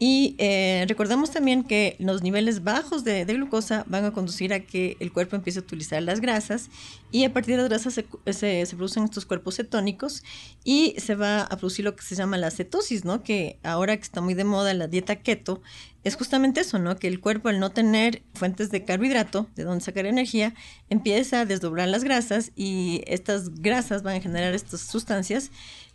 Y 0.03 0.34
eh, 0.39 0.86
recordemos 0.88 1.29
también 1.29 1.63
que 1.63 1.96
los 2.00 2.24
niveles 2.24 2.63
bajos 2.63 3.03
de, 3.03 3.24
glucosa 3.24 3.84
van 3.86 4.03
a 4.03 4.12
conducir 4.12 4.51
a 4.51 4.62
que 4.62 4.98
el 5.00 5.13
cuerpo 5.13 5.36
empiece 5.36 5.60
a 5.60 5.62
utilizar 5.62 6.01
las 6.01 6.22
grasas 6.22 6.72
y 7.12 7.24
a 7.24 7.31
partir 7.31 7.55
de 7.55 7.62
las 7.62 7.70
grasas 7.70 7.93
se, 7.93 8.65
producen 8.75 9.03
estos 9.03 9.27
cuerpos 9.27 9.58
cetónicos 9.58 10.24
y 10.63 10.96
se 10.98 11.13
va 11.13 11.43
a 11.43 11.55
producir 11.55 11.86
lo 11.86 11.96
que 11.96 12.01
se 12.01 12.15
llama 12.15 12.39
la 12.39 12.50
cetosis, 12.50 13.05
¿no? 13.05 13.22
Que 13.22 13.60
ahora 13.62 13.96
que 13.96 14.01
está 14.01 14.22
muy 14.22 14.34
de 14.34 14.43
moda 14.43 14.74
la 14.74 14.88
dieta 14.88 15.17
keto, 15.17 15.62
es 16.03 16.15
justamente 16.15 16.62
eso, 16.62 16.79
¿no? 16.79 16.98
Que 16.98 17.08
el 17.08 17.20
cuerpo 17.20 17.50
al 17.50 17.60
no 17.60 17.70
tener 17.70 18.24
fuentes 18.34 18.72
de 18.72 18.84
carbohidrato, 18.84 19.50
de 19.55 19.65
donde 19.65 19.86
sacar 19.86 20.08
energía, 20.08 20.55
empieza 20.89 21.41
a 21.41 21.46
desdoblar 21.46 21.89
las 21.89 22.03
grasas 22.03 22.53
y 22.55 23.03
estas 23.05 23.62
grasas 23.62 24.01
van 24.01 24.15
a 24.15 24.22
generar 24.22 24.55
estas 24.55 24.81
sustancias 24.81 25.51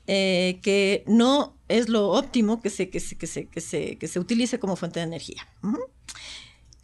eh, 0.07 0.61
que 0.63 1.05
no 1.07 1.57
es 1.69 1.89
lo 1.89 2.11
óptimo 2.11 2.61
que 2.61 2.71
se, 2.71 2.91
que, 2.91 3.01
se, 3.01 3.17
que, 3.17 3.27
se, 3.27 3.49
que, 3.49 3.61
se, 3.61 3.99
que 3.99 4.09
se 4.09 4.21
utilice 4.21 4.59
como 4.59 4.77
fuente 4.77 5.01
de 5.01 5.07
energía. 5.07 5.47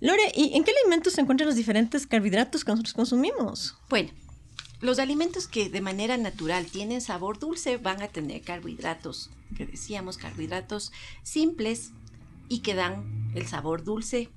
Lore, 0.01 0.33
¿y 0.35 0.57
en 0.57 0.65
qué 0.65 0.73
alimentos 0.83 1.13
se 1.13 1.21
encuentran 1.21 1.47
los 1.47 1.57
diferentes 1.57 2.07
carbohidratos 2.07 2.65
que 2.65 2.73
nosotros 2.73 2.95
consumimos? 2.95 3.77
Bueno, 3.89 4.11
los 4.81 4.99
alimentos 4.99 5.47
que 5.47 5.69
de 5.69 5.81
manera 5.81 6.17
natural 6.17 6.67
tienen 6.67 7.01
sabor 7.01 7.39
dulce 7.39 7.77
van 7.77 8.03
a 8.03 8.09
tener 8.09 8.43
carbohidratos, 8.43 9.31
que 9.57 9.65
decíamos, 9.65 10.19
carbohidratos 10.19 10.91
simples 11.23 11.93
y 12.49 12.59
que 12.59 12.75
dan 12.75 13.31
el 13.37 13.47
sabor 13.47 13.85
dulce 13.85 14.29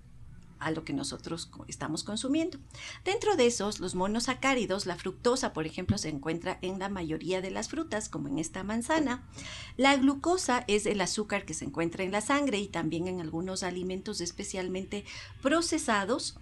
a 0.65 0.71
lo 0.71 0.83
que 0.83 0.93
nosotros 0.93 1.51
estamos 1.67 2.03
consumiendo. 2.03 2.57
Dentro 3.03 3.35
de 3.35 3.45
esos, 3.45 3.79
los 3.79 3.93
monosacáridos, 3.93 4.87
la 4.87 4.95
fructosa, 4.95 5.53
por 5.53 5.67
ejemplo, 5.67 5.99
se 5.99 6.09
encuentra 6.09 6.57
en 6.63 6.79
la 6.79 6.89
mayoría 6.89 7.39
de 7.39 7.51
las 7.51 7.69
frutas, 7.69 8.09
como 8.09 8.29
en 8.29 8.39
esta 8.39 8.63
manzana. 8.63 9.29
La 9.77 9.95
glucosa 9.95 10.65
es 10.67 10.87
el 10.87 11.01
azúcar 11.01 11.45
que 11.45 11.53
se 11.53 11.65
encuentra 11.65 12.03
en 12.03 12.11
la 12.11 12.21
sangre 12.21 12.57
y 12.57 12.67
también 12.67 13.07
en 13.07 13.21
algunos 13.21 13.61
alimentos 13.61 14.21
especialmente 14.21 15.05
procesados, 15.43 16.35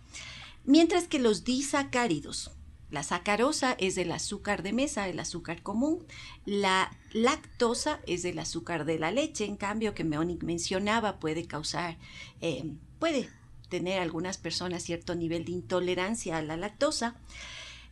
mientras 0.63 1.09
que 1.09 1.19
los 1.19 1.43
disacáridos, 1.43 2.51
la 2.91 3.03
sacarosa 3.03 3.75
es 3.79 3.97
el 3.97 4.11
azúcar 4.11 4.63
de 4.63 4.71
mesa, 4.71 5.09
el 5.09 5.19
azúcar 5.19 5.63
común. 5.63 6.05
La 6.45 6.95
lactosa 7.11 7.99
es 8.05 8.23
el 8.23 8.37
azúcar 8.37 8.85
de 8.85 8.99
la 8.99 9.11
leche, 9.11 9.45
en 9.45 9.57
cambio, 9.57 9.95
que 9.95 10.03
Meonic 10.03 10.43
mencionaba, 10.43 11.19
puede 11.19 11.47
causar, 11.47 11.97
eh, 12.39 12.71
puede 12.99 13.29
tener 13.73 13.99
algunas 13.99 14.37
personas 14.37 14.83
cierto 14.83 15.15
nivel 15.15 15.45
de 15.45 15.53
intolerancia 15.53 16.37
a 16.37 16.43
la 16.43 16.57
lactosa. 16.57 17.15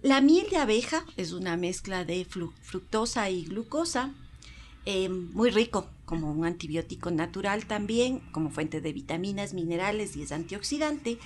La 0.03 0.21
miel 0.21 0.47
de 0.51 0.57
abeja 0.57 1.03
es 1.17 1.31
una 1.31 1.57
mezcla 1.57 2.05
de 2.05 2.23
fructosa 2.23 3.31
y 3.31 3.45
glucosa, 3.45 4.11
eh, 4.85 5.09
muy 5.09 5.49
rico 5.49 5.89
como 6.05 6.31
un 6.31 6.45
antibiótico 6.45 7.09
natural 7.09 7.65
también, 7.65 8.19
como 8.31 8.51
fuente 8.51 8.79
de 8.79 8.93
vitaminas, 8.93 9.55
minerales 9.55 10.15
y 10.15 10.21
es 10.21 10.31
antioxidante. 10.31 11.17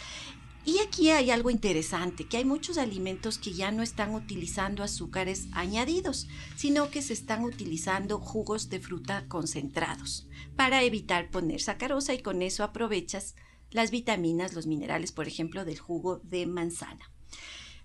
Y 0.63 0.79
aquí 0.79 1.09
hay 1.09 1.31
algo 1.31 1.50
interesante, 1.50 2.25
que 2.25 2.38
hay 2.38 2.45
muchos 2.45 2.77
alimentos 2.77 3.38
que 3.38 3.51
ya 3.51 3.71
no 3.71 3.83
están 3.83 4.15
utilizando 4.15 4.83
azúcares 4.83 5.47
añadidos, 5.51 6.29
sino 6.55 6.89
que 6.89 7.01
se 7.01 7.12
están 7.12 7.43
utilizando 7.43 8.19
jugos 8.19 8.69
de 8.69 8.79
fruta 8.79 9.25
concentrados 9.27 10.27
para 10.55 10.81
evitar 10.83 11.29
poner 11.29 11.62
sacarosa 11.62 12.13
y 12.13 12.21
con 12.21 12.41
eso 12.41 12.63
aprovechas 12.63 13.35
las 13.75 13.91
vitaminas, 13.91 14.53
los 14.53 14.67
minerales, 14.67 15.12
por 15.12 15.27
ejemplo, 15.27 15.65
del 15.65 15.79
jugo 15.79 16.22
de 16.24 16.46
manzana. 16.46 17.12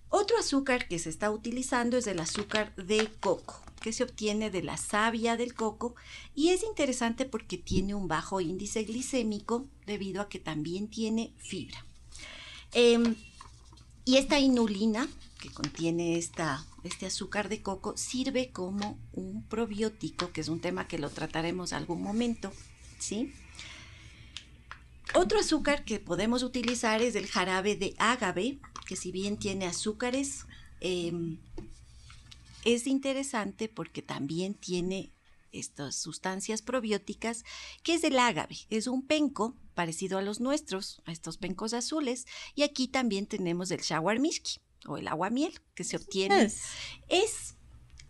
Otro 0.09 0.39
azúcar 0.39 0.87
que 0.87 1.01
se 1.01 1.11
está 1.11 1.33
utilizando 1.33 1.97
es 1.99 2.07
el 2.07 2.21
azúcar 2.21 2.75
de 2.77 3.11
coco, 3.19 3.61
que 3.81 3.93
se 3.93 4.05
obtiene 4.05 4.51
de 4.51 4.63
la 4.63 4.77
savia 4.77 5.37
del 5.37 5.53
coco 5.53 5.97
y 6.35 6.51
es 6.51 6.63
interesante 6.63 7.25
porque 7.25 7.59
tiene 7.59 7.97
un 7.97 8.07
bajo 8.07 8.41
índice 8.41 8.85
glicémico 8.85 9.67
debido 9.85 10.23
a 10.23 10.29
que 10.29 10.39
también 10.39 10.89
tiene 10.89 11.35
fibra. 11.39 11.85
Em, 12.73 13.17
y 14.05 14.17
esta 14.17 14.39
inulina 14.39 15.09
que 15.41 15.51
contiene 15.51 16.19
esta, 16.19 16.65
este 16.85 17.07
azúcar 17.07 17.49
de 17.49 17.63
coco 17.63 17.97
sirve 17.97 18.53
como 18.53 18.97
un 19.13 19.43
probiótico, 19.43 20.31
que 20.31 20.41
es 20.41 20.49
un 20.49 20.61
tema 20.61 20.87
que 20.87 20.99
lo 20.99 21.11
trataremos 21.11 21.73
algún 21.73 22.01
momento, 22.01 22.53
¿sí? 23.01 23.33
Otro 25.15 25.41
azúcar 25.41 25.85
que 25.85 25.99
podemos 25.99 26.43
utilizar 26.43 27.03
es 27.03 27.17
el 27.17 27.27
jarabe 27.27 27.75
de 27.75 27.95
ágave, 27.99 28.61
que 28.87 28.95
si 28.95 29.11
bien 29.11 29.39
tiene 29.39 29.67
azúcares, 29.67 30.47
em, 30.81 31.39
es 32.65 32.87
interesante 32.87 33.69
porque 33.69 34.03
también 34.03 34.55
tiene 34.55 35.11
estas 35.53 35.97
sustancias 35.97 36.63
probióticas, 36.63 37.45
que 37.83 37.95
es 37.95 38.05
el 38.05 38.19
ágave. 38.21 38.57
Es 38.71 38.87
un 38.87 39.03
penco 39.03 39.57
parecido 39.75 40.19
a 40.19 40.23
los 40.23 40.41
nuestros, 40.41 41.03
a 41.07 41.13
estos 41.13 41.39
pencos 41.39 41.75
azules, 41.75 42.27
y 42.55 42.63
aquí 42.63 42.87
también 42.87 43.27
tenemos 43.27 43.73
el 43.73 43.81
shawarmishki 43.81 44.61
o 44.87 44.97
el 44.97 45.09
aguamiel 45.09 45.61
que 45.75 45.83
se 45.83 45.97
obtiene. 45.97 46.53
Es 47.09 47.57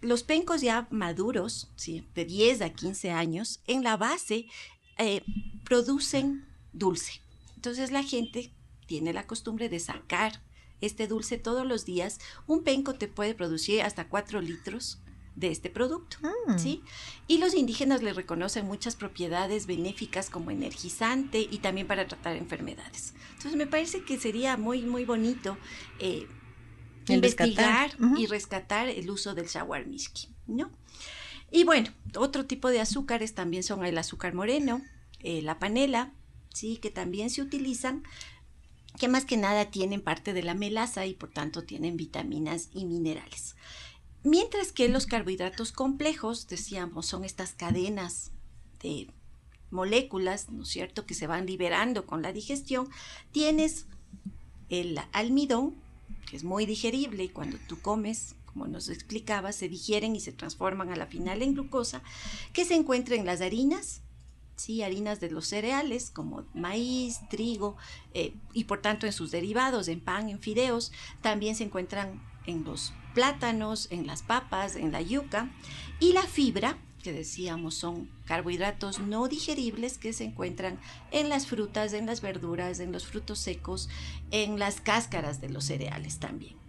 los 0.03 0.23
pencos 0.23 0.61
ya 0.61 0.87
maduros, 0.91 1.71
¿sí? 1.77 2.07
de 2.15 2.27
10 2.27 2.61
a 2.61 2.71
15 2.71 3.11
años, 3.11 3.61
en 3.67 3.85
la 3.85 3.97
base 3.97 4.47
eh, 4.99 5.23
producen 5.65 6.50
dulce. 6.73 7.21
Entonces 7.57 7.91
la 7.91 8.03
gente 8.03 8.53
tiene 8.87 9.13
la 9.13 9.27
costumbre 9.27 9.69
de 9.69 9.79
sacar 9.79 10.43
este 10.81 11.07
dulce 11.07 11.39
todos 11.39 11.67
los 11.67 11.85
días. 11.85 12.19
Un 12.47 12.65
penco 12.65 12.95
te 12.95 13.09
puede 13.09 13.35
producir 13.35 13.83
hasta 13.83 14.09
4 14.09 14.41
litros 14.41 15.01
de 15.37 15.51
este 15.51 15.71
producto, 15.71 16.19
mm. 16.47 16.59
¿sí? 16.59 16.83
Y 17.27 17.39
los 17.39 17.55
indígenas 17.55 18.03
le 18.03 18.13
reconocen 18.13 18.67
muchas 18.67 18.97
propiedades 18.97 19.67
benéficas 19.67 20.29
como 20.29 20.51
energizante 20.51 21.41
y 21.41 21.59
también 21.59 21.87
para 21.87 22.07
tratar 22.07 22.37
enfermedades. 22.37 23.15
Entonces 23.31 23.57
me 23.57 23.67
parece 23.67 24.05
que 24.05 24.19
sería 24.19 24.57
muy, 24.57 24.83
muy 24.83 25.05
bonito 25.05 25.57
eh, 25.99 26.27
investigar 27.09 27.97
y 28.17 28.27
rescatar 28.27 28.89
el 28.89 29.11
uso 29.11 29.35
del 29.35 29.47
shawarmishki, 29.47 30.29
¿no? 30.47 30.71
Y 31.51 31.65
bueno, 31.65 31.91
otro 32.17 32.47
tipo 32.47 32.69
de 32.69 32.81
azúcares 32.81 33.35
también 33.35 33.63
son 33.63 33.85
el 33.85 33.99
azúcar 33.99 34.35
moreno, 34.35 34.83
eh, 35.21 35.43
la 35.43 35.59
panela, 35.59 36.13
¿sí? 36.53 36.77
que 36.77 36.91
también 36.91 37.31
se 37.31 37.43
utilizan, 37.43 38.05
que 38.99 39.09
más 39.09 39.25
que 39.25 39.37
nada 39.37 39.71
tienen 39.71 40.01
parte 40.01 40.33
de 40.33 40.43
la 40.43 40.55
melaza 40.55 41.07
y 41.07 41.15
por 41.15 41.31
tanto 41.31 41.63
tienen 41.63 41.97
vitaminas 41.97 42.69
y 42.73 42.85
minerales. 42.85 43.57
Mientras 44.23 44.73
que 44.73 44.89
los 44.89 45.07
carbohidratos 45.07 45.73
complejos, 45.73 46.47
decíamos, 46.47 47.07
son 47.07 47.25
estas 47.25 47.53
cadenas 47.53 48.33
de 48.83 49.09
moléculas, 49.71 50.51
¿no 50.51 50.65
es 50.65 50.69
cierto?, 50.69 51.07
que 51.07 51.15
se 51.15 51.27
van 51.27 51.47
liberando 51.47 52.05
con 52.07 52.23
la 52.23 52.33
digestión, 52.33 52.89
tienes 53.33 53.87
el 54.69 54.99
almidón, 55.13 55.75
que 56.29 56.37
es 56.37 56.45
muy 56.45 56.67
digerible 56.67 57.25
y 57.25 57.29
cuando 57.29 57.59
tú 57.69 57.81
comes, 57.81 58.35
como 58.47 58.67
nos 58.67 58.89
explicaba, 58.89 59.53
se 59.53 59.69
digieren 59.69 60.15
y 60.15 60.21
se 60.21 60.33
transforman 60.33 60.91
a 60.91 60.97
la 60.97 61.07
final 61.07 61.43
en 61.43 61.55
glucosa, 61.55 62.03
que 62.53 62.65
se 62.65 62.75
encuentra 62.75 63.17
en 63.17 63.27
las 63.27 63.41
harinas, 63.41 64.03
¿sí? 64.61 64.83
harinas 64.83 65.21
de 65.21 65.31
los 65.31 65.47
cereales 65.47 66.11
como 66.11 66.45
maíz, 66.55 67.21
trigo 67.29 67.77
eh, 68.15 68.35
y 68.53 68.65
por 68.65 68.81
tanto 68.81 69.07
en 69.07 69.13
sus 69.13 69.31
derivados, 69.31 69.89
en 69.89 70.01
pan, 70.01 70.29
en 70.29 70.39
fideos, 70.39 70.93
también 71.23 71.57
se 71.57 71.65
encuentran 71.65 72.23
en 72.47 72.65
los 72.65 72.93
plátanos, 73.15 73.89
en 73.91 74.07
las 74.07 74.23
papas, 74.23 74.77
en 74.77 74.93
la 74.93 75.01
yuca. 75.01 75.51
Y 75.99 76.13
la 76.13 76.23
fibra, 76.23 76.79
que 77.03 77.13
decíamos 77.13 77.75
son 77.75 78.11
carbohidratos 78.27 79.01
no 79.01 79.27
digeribles 79.27 79.99
que 79.99 80.13
se 80.13 80.25
encuentran 80.25 80.79
en 81.11 81.29
las 81.29 81.47
frutas, 81.47 81.93
en 81.93 82.07
las 82.07 82.21
verduras, 82.21 82.81
en 82.81 82.93
los 82.93 83.07
frutos 83.07 83.39
secos, 83.39 83.89
en 84.31 84.59
las 84.59 84.81
cáscaras 84.81 85.41
de 85.41 85.49
los 85.49 85.65
cereales 85.65 86.19
también. 86.19 86.61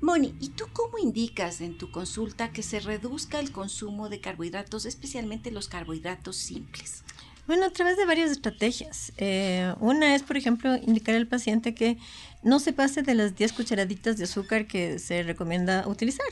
Moni, 0.00 0.34
¿y 0.40 0.50
tú 0.50 0.66
cómo 0.74 0.98
indicas 0.98 1.62
en 1.62 1.78
tu 1.78 1.90
consulta 1.90 2.52
que 2.52 2.62
se 2.62 2.80
reduzca 2.80 3.40
el 3.40 3.50
consumo 3.50 4.10
de 4.10 4.20
carbohidratos, 4.20 4.84
especialmente 4.84 5.50
los 5.50 5.68
carbohidratos 5.68 6.36
simples? 6.36 7.02
Bueno, 7.46 7.66
a 7.66 7.70
través 7.70 7.96
de 7.96 8.04
varias 8.04 8.30
estrategias. 8.30 9.12
Eh, 9.18 9.72
una 9.78 10.14
es, 10.14 10.22
por 10.22 10.36
ejemplo, 10.36 10.74
indicar 10.76 11.14
al 11.14 11.28
paciente 11.28 11.74
que 11.74 11.96
no 12.42 12.58
se 12.58 12.72
pase 12.72 13.02
de 13.02 13.14
las 13.14 13.36
10 13.36 13.52
cucharaditas 13.52 14.16
de 14.16 14.24
azúcar 14.24 14.66
que 14.66 14.98
se 14.98 15.22
recomienda 15.22 15.86
utilizar. 15.86 16.26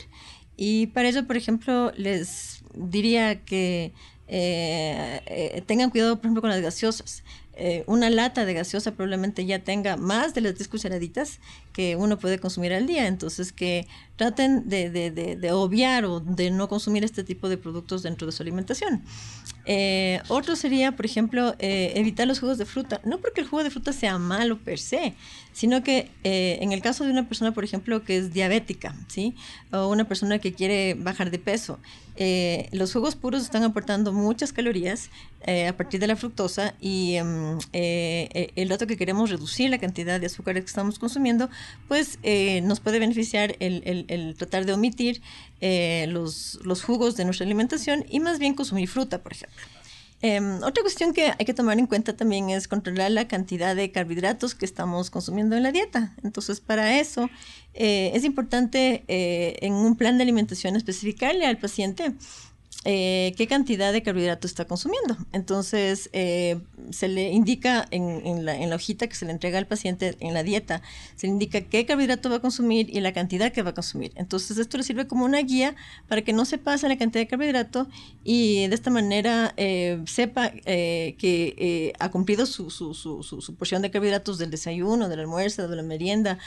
Y 0.57 0.87
para 0.87 1.09
ello, 1.09 1.25
por 1.25 1.37
ejemplo, 1.37 1.91
les 1.95 2.63
diría 2.73 3.43
que 3.45 3.93
eh, 4.27 5.21
eh, 5.25 5.63
tengan 5.65 5.89
cuidado, 5.89 6.17
por 6.17 6.25
ejemplo, 6.25 6.41
con 6.41 6.49
las 6.49 6.61
gaseosas. 6.61 7.23
Eh, 7.57 7.85
una 7.87 8.09
lata 8.09 8.43
de 8.43 8.53
gaseosa 8.53 8.91
probablemente 8.91 9.45
ya 9.45 9.59
tenga 9.59 9.95
más 9.95 10.33
de 10.33 10.41
las 10.41 10.55
10 10.55 10.67
cucharaditas 10.67 11.39
que 11.71 11.95
uno 11.95 12.19
puede 12.19 12.39
consumir 12.39 12.73
al 12.73 12.87
día. 12.87 13.07
Entonces, 13.07 13.53
que 13.53 13.87
traten 14.15 14.69
de, 14.69 14.89
de, 14.89 15.11
de, 15.11 15.51
obviar 15.51 16.05
o 16.05 16.19
de 16.19 16.51
no 16.51 16.69
consumir 16.69 17.03
este 17.03 17.23
tipo 17.23 17.49
de 17.49 17.57
productos 17.57 18.03
dentro 18.03 18.25
de 18.25 18.31
su 18.31 18.43
alimentación. 18.43 19.03
otro 20.29 20.55
sería, 20.55 20.95
por 20.95 21.05
ejemplo, 21.05 21.55
evitar 21.59 22.27
los 22.27 22.39
jugos 22.39 22.57
de 22.57 22.65
fruta. 22.65 23.01
No 23.03 23.19
porque 23.19 23.41
el 23.41 23.47
jugo 23.47 23.63
de 23.63 23.71
fruta 23.71 23.93
sea 23.93 24.17
malo 24.17 24.57
per 24.59 24.79
se, 24.79 25.15
sino 25.53 25.83
que 25.83 26.11
en 26.23 26.71
el 26.71 26.81
caso 26.81 27.03
de 27.03 27.11
una 27.11 27.27
persona, 27.27 27.53
por 27.53 27.63
ejemplo, 27.63 28.03
que 28.03 28.17
es 28.17 28.33
diabética, 28.33 28.95
¿sí? 29.07 29.35
O 29.71 29.89
una 29.89 30.05
persona 30.07 30.39
que 30.39 30.53
quiere 30.53 30.93
bajar 30.93 31.31
de 31.31 31.39
peso, 31.39 31.79
eh, 32.17 32.69
los 32.71 32.93
jugos 32.93 33.15
puros 33.15 33.43
están 33.43 33.63
aportando 33.63 34.13
muchas 34.13 34.53
calorías 34.53 35.09
eh, 35.45 35.67
a 35.67 35.75
partir 35.75 35.99
de 35.99 36.07
la 36.07 36.15
fructosa 36.15 36.73
y 36.79 37.15
em, 37.15 37.59
eh, 37.73 38.51
el 38.55 38.69
dato 38.69 38.87
que 38.87 38.95
queremos 38.95 39.29
reducir 39.29 39.69
la 39.69 39.79
cantidad 39.79 40.19
de 40.19 40.27
azúcar 40.27 40.55
que 40.55 40.61
estamos 40.61 40.97
consumiendo, 40.97 41.49
pues 41.87 42.19
nos 42.63 42.79
puede 42.79 42.99
beneficiar 42.99 43.55
el 43.59 44.04
tratar 44.37 44.65
de 44.65 44.73
omitir 44.73 45.21
los, 46.07 46.59
los 46.63 46.83
jugos 46.83 47.15
de 47.15 47.25
nuestra 47.25 47.45
alimentación 47.45 48.05
y 48.09 48.19
más 48.19 48.39
bien 48.39 48.53
consumir 48.53 48.87
fruta, 48.87 49.21
por 49.21 49.33
ejemplo. 49.33 49.61
Em, 50.21 50.63
otra 50.63 50.81
cuestión 50.81 51.13
que 51.13 51.33
hay 51.37 51.45
que 51.45 51.53
tomar 51.53 51.77
en 51.77 51.87
cuenta 51.87 52.15
también 52.15 52.49
es 52.49 52.67
controlar 52.67 53.11
la 53.11 53.27
cantidad 53.27 53.75
de 53.75 53.91
carbohidratos 53.91 54.55
que 54.55 54.65
estamos 54.65 55.09
consumiendo 55.09 55.55
en 55.55 55.63
la 55.63 55.71
dieta. 55.71 56.15
Entonces, 56.23 56.61
para 56.61 56.99
eso 56.99 57.29
eh, 57.73 58.11
es 58.13 58.23
importante 58.23 59.03
eh, 59.07 59.57
en 59.61 59.73
un 59.73 59.95
plan 59.95 60.17
de 60.17 60.23
alimentación 60.23 60.75
especificarle 60.75 61.45
al 61.45 61.57
paciente 61.57 62.13
eh, 62.87 63.33
qué 63.35 63.47
cantidad 63.47 63.91
de 63.91 64.03
carbohidratos 64.03 64.51
está 64.51 64.65
consumiendo. 64.65 65.17
Entonces, 65.33 66.07
eh, 66.13 66.59
se 66.91 67.07
le 67.07 67.31
indica 67.31 67.87
en, 67.89 68.45
la, 68.45 68.75
hojita 68.75 69.07
que 69.07 69.15
se 69.15 69.25
le 69.25 69.31
entrega 69.31 69.57
al 69.57 69.65
paciente 69.65 70.15
en 70.19 70.35
la 70.35 70.43
dieta, 70.43 70.83
se 71.15 71.25
le 71.25 71.33
indica 71.33 71.61
qué 71.61 71.87
carbohidrato 71.87 72.29
va 72.29 72.35
a 72.35 72.39
consumir 72.41 72.95
y 72.95 72.99
la 72.99 73.11
cantidad 73.11 73.51
que 73.51 73.63
va 73.63 73.71
a 73.71 73.73
consumir. 73.73 74.11
Entonces, 74.13 74.59
esto 74.59 74.77
le 74.77 74.83
sirve 74.83 75.07
como 75.07 75.25
una 75.25 75.39
guía 75.39 75.75
para 76.07 76.21
que 76.21 76.31
no 76.31 76.45
se 76.45 76.59
pase 76.59 76.87
la 76.87 76.95
cantidad 76.95 77.23
de 77.23 77.27
carbohidrato 77.27 77.87
y 78.23 78.67
de 78.67 78.75
esta 78.75 78.91
manera 78.91 79.55
eh, 79.57 80.03
sepa 80.05 80.51
que 80.51 81.93
ha 81.97 82.11
cumplido 82.11 82.45
su, 82.45 82.69
su, 82.69 83.55
porción 83.57 83.81
de 83.81 83.89
carbohidratos 83.89 84.37
del 84.37 84.51
desayuno, 84.51 85.09
del 85.09 85.21
almuerzo, 85.21 85.67
de 85.67 85.75
la 85.75 85.81
merienda, 85.81 86.37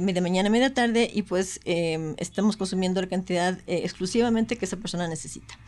media 0.00 0.22
mañana, 0.22 0.48
media 0.48 0.72
tarde 0.72 1.10
y 1.12 1.20
pues 1.20 1.60
estamos 1.64 2.56
consumiendo 2.56 3.02
la 3.02 3.08
cantidad 3.08 3.58
exclusivamente 3.66 4.56
que 4.56 4.64
esa 4.64 4.78
persona 4.78 5.06
necesita. 5.06 5.58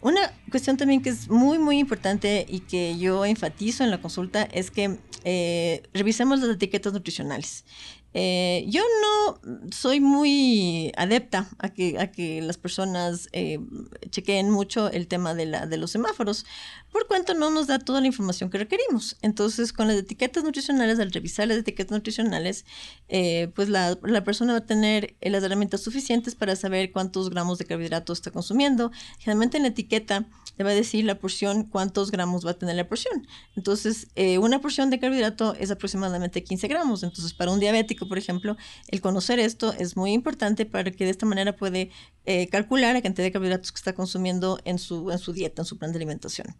Una 0.00 0.32
cuestión 0.50 0.76
también 0.76 1.02
que 1.02 1.10
es 1.10 1.28
muy, 1.28 1.58
muy 1.58 1.78
importante 1.78 2.46
y 2.48 2.60
que 2.60 2.96
yo 2.98 3.24
enfatizo 3.24 3.82
en 3.82 3.90
la 3.90 4.00
consulta 4.00 4.42
es 4.44 4.70
que 4.70 4.98
eh, 5.24 5.82
revisemos 5.92 6.38
las 6.38 6.50
etiquetas 6.50 6.92
nutricionales. 6.92 7.64
Eh, 8.14 8.64
yo 8.68 8.82
no 9.02 9.40
soy 9.70 10.00
muy 10.00 10.92
adepta 10.96 11.48
a 11.58 11.68
que, 11.68 11.98
a 11.98 12.10
que 12.10 12.40
las 12.40 12.56
personas 12.56 13.28
eh, 13.32 13.58
chequeen 14.08 14.50
mucho 14.50 14.90
el 14.90 15.08
tema 15.08 15.34
de, 15.34 15.46
la, 15.46 15.66
de 15.66 15.76
los 15.76 15.90
semáforos, 15.90 16.46
por 16.90 17.06
cuanto 17.06 17.34
no 17.34 17.50
nos 17.50 17.66
da 17.66 17.78
toda 17.78 18.00
la 18.00 18.06
información 18.06 18.48
que 18.48 18.58
requerimos. 18.58 19.18
Entonces, 19.20 19.74
con 19.74 19.88
las 19.88 19.96
etiquetas 19.96 20.42
nutricionales, 20.42 20.98
al 20.98 21.12
revisar 21.12 21.48
las 21.48 21.58
etiquetas 21.58 21.92
nutricionales, 21.92 22.64
eh, 23.08 23.52
pues 23.54 23.68
la, 23.68 23.98
la, 24.02 24.24
persona 24.24 24.54
va 24.54 24.60
a 24.60 24.66
tener 24.66 25.14
las 25.20 25.42
herramientas 25.44 25.82
suficientes 25.82 26.34
para 26.34 26.56
saber 26.56 26.92
cuántos 26.92 27.28
gramos 27.28 27.58
de 27.58 27.66
carbohidratos 27.66 28.18
está 28.18 28.30
consumiendo. 28.30 28.90
Generalmente 29.18 29.58
en 29.58 29.64
la 29.64 29.68
etiqueta 29.68 30.26
le 30.56 30.64
va 30.64 30.70
a 30.70 30.74
decir 30.74 31.04
la 31.04 31.18
porción, 31.18 31.64
cuántos 31.64 32.10
gramos 32.10 32.44
va 32.44 32.52
a 32.52 32.54
tener 32.54 32.74
la 32.74 32.88
porción. 32.88 33.26
Entonces, 33.54 34.08
una 34.40 34.60
porción 34.60 34.90
de 34.90 34.98
carbohidrato 34.98 35.54
es 35.54 35.70
aproximadamente 35.70 36.42
15 36.42 36.68
gramos. 36.68 37.02
Entonces, 37.02 37.34
para 37.34 37.52
un 37.52 37.60
diabético, 37.60 37.97
por 38.06 38.18
ejemplo, 38.18 38.56
el 38.88 39.00
conocer 39.00 39.38
esto 39.38 39.72
es 39.72 39.96
muy 39.96 40.12
importante 40.12 40.66
para 40.66 40.90
que 40.90 41.04
de 41.04 41.10
esta 41.10 41.26
manera 41.26 41.56
puede 41.56 41.90
eh, 42.26 42.48
calcular 42.48 42.94
la 42.94 43.02
cantidad 43.02 43.24
de 43.24 43.32
carbohidratos 43.32 43.72
que 43.72 43.78
está 43.78 43.94
consumiendo 43.94 44.60
en 44.64 44.78
su, 44.78 45.10
en 45.10 45.18
su 45.18 45.32
dieta, 45.32 45.62
en 45.62 45.66
su 45.66 45.78
plan 45.78 45.92
de 45.92 45.96
alimentación. 45.96 46.54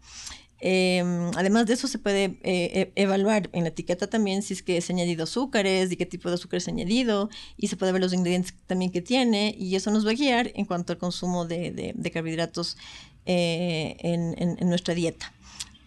Em, 0.61 1.31
además 1.37 1.67
de 1.67 1.73
eso, 1.73 1.87
se 1.87 1.99
puede 1.99 2.37
eh, 2.43 2.91
e, 2.93 3.01
evaluar 3.01 3.49
en 3.53 3.63
la 3.63 3.69
etiqueta 3.69 4.07
también 4.07 4.41
si 4.41 4.53
es 4.53 4.61
que 4.61 4.75
es 4.77 4.89
añadido 4.89 5.23
azúcares 5.23 5.91
y 5.91 5.95
qué 5.95 6.05
tipo 6.05 6.27
de 6.27 6.35
azúcar 6.35 6.57
es 6.57 6.67
añadido, 6.67 7.29
y 7.55 7.67
se 7.67 7.77
puede 7.77 7.93
ver 7.93 8.01
los 8.01 8.13
ingredientes 8.13 8.53
también 8.67 8.91
que 8.91 9.01
tiene, 9.01 9.55
y 9.57 9.75
eso 9.75 9.89
nos 9.91 10.05
va 10.05 10.11
a 10.11 10.15
guiar 10.15 10.51
en 10.55 10.65
cuanto 10.65 10.93
al 10.93 10.99
consumo 10.99 11.45
de, 11.45 11.93
de, 11.95 12.11
carbohidratos 12.11 12.77
eh, 13.25 13.95
en, 13.99 14.35
en 14.37 14.69
nuestra 14.69 14.93
dieta. 14.93 15.33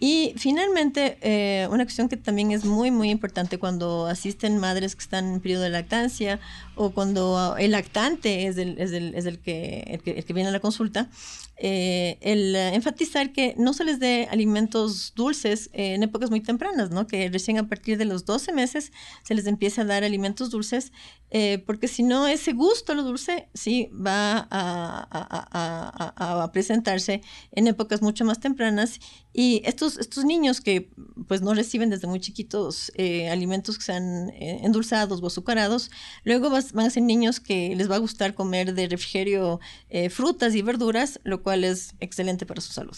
Y 0.04 0.34
finalmente, 0.36 1.16
eh, 1.20 1.68
una 1.70 1.84
cuestión 1.84 2.08
que 2.08 2.16
también 2.16 2.50
es 2.50 2.64
muy, 2.64 2.90
muy 2.90 3.08
importante 3.08 3.60
cuando 3.60 4.06
asisten 4.06 4.58
madres 4.58 4.96
que 4.96 5.02
están 5.02 5.34
en 5.34 5.40
periodo 5.40 5.62
de 5.62 5.70
lactancia 5.70 6.40
o 6.74 6.90
cuando 6.90 7.54
el 7.56 7.70
lactante 7.70 8.48
es 8.48 8.56
el, 8.58 8.80
es 8.80 8.90
el, 8.90 9.14
es 9.14 9.26
el, 9.26 9.38
que, 9.38 9.84
el, 9.86 10.02
que, 10.02 10.10
el 10.10 10.24
que 10.24 10.32
viene 10.32 10.48
a 10.48 10.52
la 10.52 10.58
consulta, 10.58 11.08
eh, 11.64 12.18
el 12.22 12.56
enfatizar 12.56 13.32
que 13.32 13.54
no 13.56 13.72
se 13.72 13.84
les 13.84 14.00
dé 14.00 14.26
alimentos 14.32 15.14
dulces 15.14 15.70
en 15.72 16.02
épocas 16.02 16.28
muy 16.28 16.40
tempranas, 16.40 16.90
¿no? 16.90 17.06
que 17.06 17.28
recién 17.28 17.56
a 17.58 17.68
partir 17.68 17.96
de 17.96 18.04
los 18.04 18.24
12 18.24 18.52
meses 18.52 18.90
se 19.22 19.34
les 19.36 19.46
empieza 19.46 19.82
a 19.82 19.84
dar 19.84 20.02
alimentos 20.02 20.50
dulces, 20.50 20.90
eh, 21.30 21.62
porque 21.64 21.86
si 21.86 22.02
no 22.02 22.26
ese 22.26 22.52
gusto 22.52 22.90
a 22.90 22.94
lo 22.96 23.04
dulce 23.04 23.48
sí 23.54 23.88
va 23.92 24.38
a, 24.38 24.48
a, 24.50 26.12
a, 26.16 26.42
a, 26.42 26.52
presentarse 26.52 27.22
en 27.52 27.68
épocas 27.68 28.02
mucho 28.02 28.24
más 28.24 28.40
tempranas 28.40 28.98
y 29.32 29.62
estos, 29.64 29.98
estos 29.98 30.24
niños 30.24 30.60
que 30.60 30.90
pues 31.26 31.42
no 31.42 31.54
reciben 31.54 31.90
desde 31.90 32.06
muy 32.06 32.20
chiquitos 32.20 32.92
eh, 32.94 33.30
alimentos 33.30 33.78
que 33.78 33.84
sean 33.84 34.30
endulzados 34.36 35.22
o 35.22 35.26
azucarados, 35.26 35.90
luego 36.24 36.50
van 36.50 36.86
a 36.86 36.90
ser 36.90 37.02
niños 37.02 37.40
que 37.40 37.74
les 37.76 37.90
va 37.90 37.96
a 37.96 38.00
gustar 38.00 38.34
comer 38.34 38.74
de 38.74 38.88
refrigerio 38.88 39.60
frutas 40.10 40.54
y 40.54 40.62
verduras, 40.62 41.20
lo 41.24 41.42
cual 41.42 41.64
es 41.64 41.94
excelente 42.00 42.46
para 42.46 42.60
su 42.60 42.72
salud. 42.72 42.96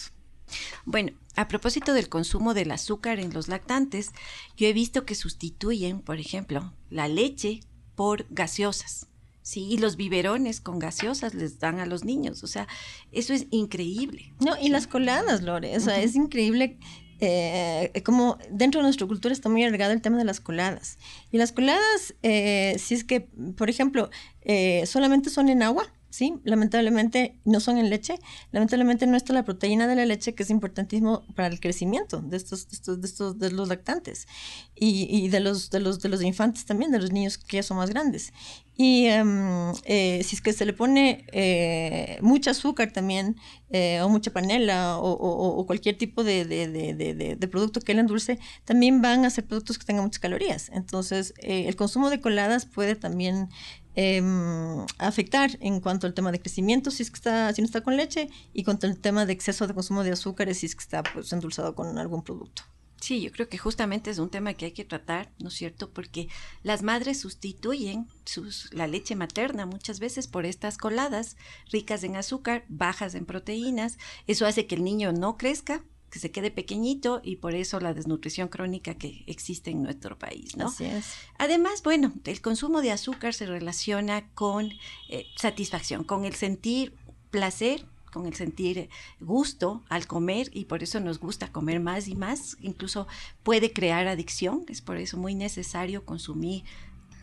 Bueno, 0.85 1.13
a 1.37 1.49
propósito 1.49 1.95
del 1.95 2.09
consumo 2.09 2.55
del 2.55 2.71
azúcar 2.71 3.19
en 3.19 3.33
los 3.33 3.49
lactantes, 3.49 4.11
yo 4.57 4.67
he 4.67 4.73
visto 4.73 5.05
que 5.05 5.15
sustituyen, 5.15 6.01
por 6.01 6.19
ejemplo, 6.19 6.73
la 6.91 7.09
leche 7.09 7.61
por 7.95 8.27
gaseosas. 8.31 9.07
Sí, 9.45 9.67
y 9.69 9.77
los 9.77 9.97
biberones 9.97 10.63
con 10.63 10.79
gaseosas 10.79 11.35
les 11.35 11.59
dan 11.59 11.79
a 11.79 11.85
los 11.85 12.03
niños. 12.03 12.43
O 12.43 12.47
sea, 12.47 12.67
eso 13.13 13.35
es 13.35 13.47
increíble. 13.51 14.33
No, 14.41 14.57
y 14.59 14.71
las 14.71 14.87
coladas, 14.87 15.43
Lore. 15.43 15.77
O 15.77 15.81
sea, 15.81 16.01
es 16.01 16.17
increíble 16.17 16.79
eh, 17.21 18.03
como 18.05 18.39
dentro 18.51 18.81
de 18.81 18.85
nuestra 18.85 19.07
cultura 19.07 19.33
está 19.33 19.49
muy 19.49 19.63
agregado 19.63 19.93
el 19.93 20.01
tema 20.01 20.17
de 20.17 20.25
las 20.25 20.41
coladas. 20.41 20.99
Y 21.31 21.37
las 21.37 21.53
coladas, 21.53 22.15
eh, 22.23 22.77
si 22.79 22.95
es 22.95 23.05
que, 23.05 23.21
por 23.21 23.69
ejemplo, 23.69 24.09
eh, 24.43 24.85
solamente 24.87 25.29
son 25.29 25.51
en 25.51 25.63
agua, 25.63 25.93
¿sí? 26.15 26.35
Lamentablemente 26.45 27.41
no 27.45 27.59
son 27.59 27.77
en 27.77 27.91
leche, 27.91 28.21
lamentablemente 28.53 29.05
no 29.09 29.17
está 29.17 29.33
la 29.33 29.45
proteína 29.45 29.89
de 29.89 29.97
la 29.97 30.07
leche 30.07 30.33
que 30.35 30.45
es 30.45 30.51
importantísimo 30.51 31.25
para 31.35 31.49
el 31.49 31.59
crecimiento 31.59 32.21
de 32.21 32.37
estos, 32.37 32.69
de 32.69 32.77
estos, 32.77 33.01
de 33.01 33.07
estos, 33.09 33.53
los 33.53 33.69
lactantes 33.69 34.29
y, 34.77 35.29
de 35.29 35.41
los, 35.41 35.71
de 35.71 35.81
los, 35.81 36.01
de 36.01 36.09
los 36.09 36.23
infantes 36.23 36.67
también, 36.67 36.93
de 36.93 37.01
los 37.01 37.11
niños 37.11 37.37
que 37.37 37.57
ya 37.57 37.63
son 37.65 37.79
más 37.79 37.91
grandes. 37.91 38.33
Y 38.77 39.07
em, 39.07 39.73
eh, 39.85 40.23
si 40.25 40.37
es 40.37 40.43
que 40.43 40.53
se 40.53 40.67
le 40.67 40.73
pone 40.73 41.27
eh, 41.33 42.19
mucho 42.23 42.51
azúcar 42.51 42.93
también, 42.93 43.37
eh, 43.71 44.01
o 44.03 44.09
mucha 44.09 44.33
panela, 44.33 44.99
o, 44.99 45.65
cualquier 45.67 45.97
tipo 45.97 46.23
de, 46.23 46.45
de, 46.45 47.49
producto 47.49 47.81
que 47.81 47.95
le 47.95 48.01
endulce, 48.01 48.39
también 48.65 49.03
van 49.03 49.25
a 49.25 49.31
ser 49.31 49.47
productos 49.47 49.79
que 49.79 49.85
tengan 49.85 50.05
muchas 50.05 50.21
calorías. 50.21 50.71
Entonces, 50.73 51.35
el 51.39 51.75
consumo 51.77 52.11
de 52.11 52.21
coladas 52.21 52.67
puede 52.67 52.95
también 52.95 53.49
Em, 53.97 54.85
afectar 54.99 55.57
en 55.61 55.81
cuanto 55.81 56.07
al 56.07 56.15
tema 56.15 56.33
de 56.33 56.41
crecimiento 56.41 56.91
si 56.91 57.05
es 57.05 57.11
que 57.11 57.17
está 57.17 57.53
si 57.53 57.63
no 57.63 57.67
está 57.67 57.81
con 57.83 57.97
leche 57.97 58.29
y 58.53 58.65
cuanto 58.65 58.89
al 58.89 58.99
tema 58.99 59.25
de 59.25 59.33
exceso 59.33 59.69
de 59.69 59.75
consumo 59.75 60.03
de 60.03 60.11
azúcares 60.11 60.59
si 60.59 60.67
es 60.67 60.75
que 60.75 60.83
está 60.83 61.05
pues 61.05 61.33
endulzado 61.33 61.77
con 61.77 61.97
algún 61.97 62.25
producto. 62.25 62.63
Sí, 63.05 63.21
yo 63.21 63.31
creo 63.33 63.51
que 63.51 63.59
justamente 63.59 64.11
es 64.11 64.19
un 64.19 64.31
tema 64.31 64.55
que 64.55 64.65
hay 64.65 64.73
que 64.73 64.87
tratar, 64.87 65.31
¿no 65.39 65.49
es 65.49 65.55
cierto? 65.55 65.91
Porque 65.91 66.29
las 66.63 66.83
madres 66.83 67.21
sustituyen 67.21 68.09
sus, 68.25 68.73
la 68.73 68.87
leche 68.87 69.15
materna 69.15 69.67
muchas 69.67 70.01
veces 70.01 70.27
por 70.27 70.47
estas 70.47 70.79
coladas 70.79 71.37
ricas 71.71 72.03
en 72.03 72.17
azúcar, 72.17 72.65
bajas 72.69 73.15
en 73.15 73.27
proteínas. 73.27 73.99
Eso 74.27 74.47
hace 74.47 74.67
que 74.67 74.77
el 74.77 74.85
niño 74.85 75.13
no 75.13 75.37
crezca, 75.37 75.85
que 76.15 76.21
se 76.21 76.31
quede 76.31 76.53
pequeñito 76.53 77.21
y 77.25 77.37
por 77.37 77.57
eso 77.57 77.81
la 77.81 77.93
desnutrición 77.93 78.47
crónica 78.47 78.95
que 78.95 79.25
existe 79.27 79.73
en 79.73 79.83
nuestro 79.83 80.17
país, 80.17 80.57
¿no? 80.57 80.69
Así 80.69 80.85
es. 80.85 81.17
Además, 81.39 81.83
bueno, 81.83 82.13
el 82.25 82.41
consumo 82.41 82.83
de 82.83 82.93
azúcar 82.93 83.35
se 83.35 83.47
relaciona 83.47 84.29
con 84.35 84.71
eh, 85.09 85.27
satisfacción, 85.35 86.05
con 86.05 86.25
el 86.25 86.37
sentir 86.37 86.95
placer 87.33 87.85
con 88.13 88.27
el 88.27 88.35
sentir 88.35 88.89
gusto 89.19 89.83
al 89.89 90.07
comer 90.07 90.49
y 90.53 90.67
por 90.67 90.85
eso 90.85 91.01
nos 91.01 91.19
gusta 91.19 91.51
comer 91.51 91.81
más 91.81 92.07
y 92.07 92.15
más. 92.15 92.57
Incluso 92.61 93.09
puede 93.43 93.73
crear 93.73 94.07
adicción, 94.07 94.65
es 94.69 94.81
por 94.83 94.99
eso 94.99 95.17
muy 95.17 95.35
necesario 95.35 96.05
consumir 96.05 96.63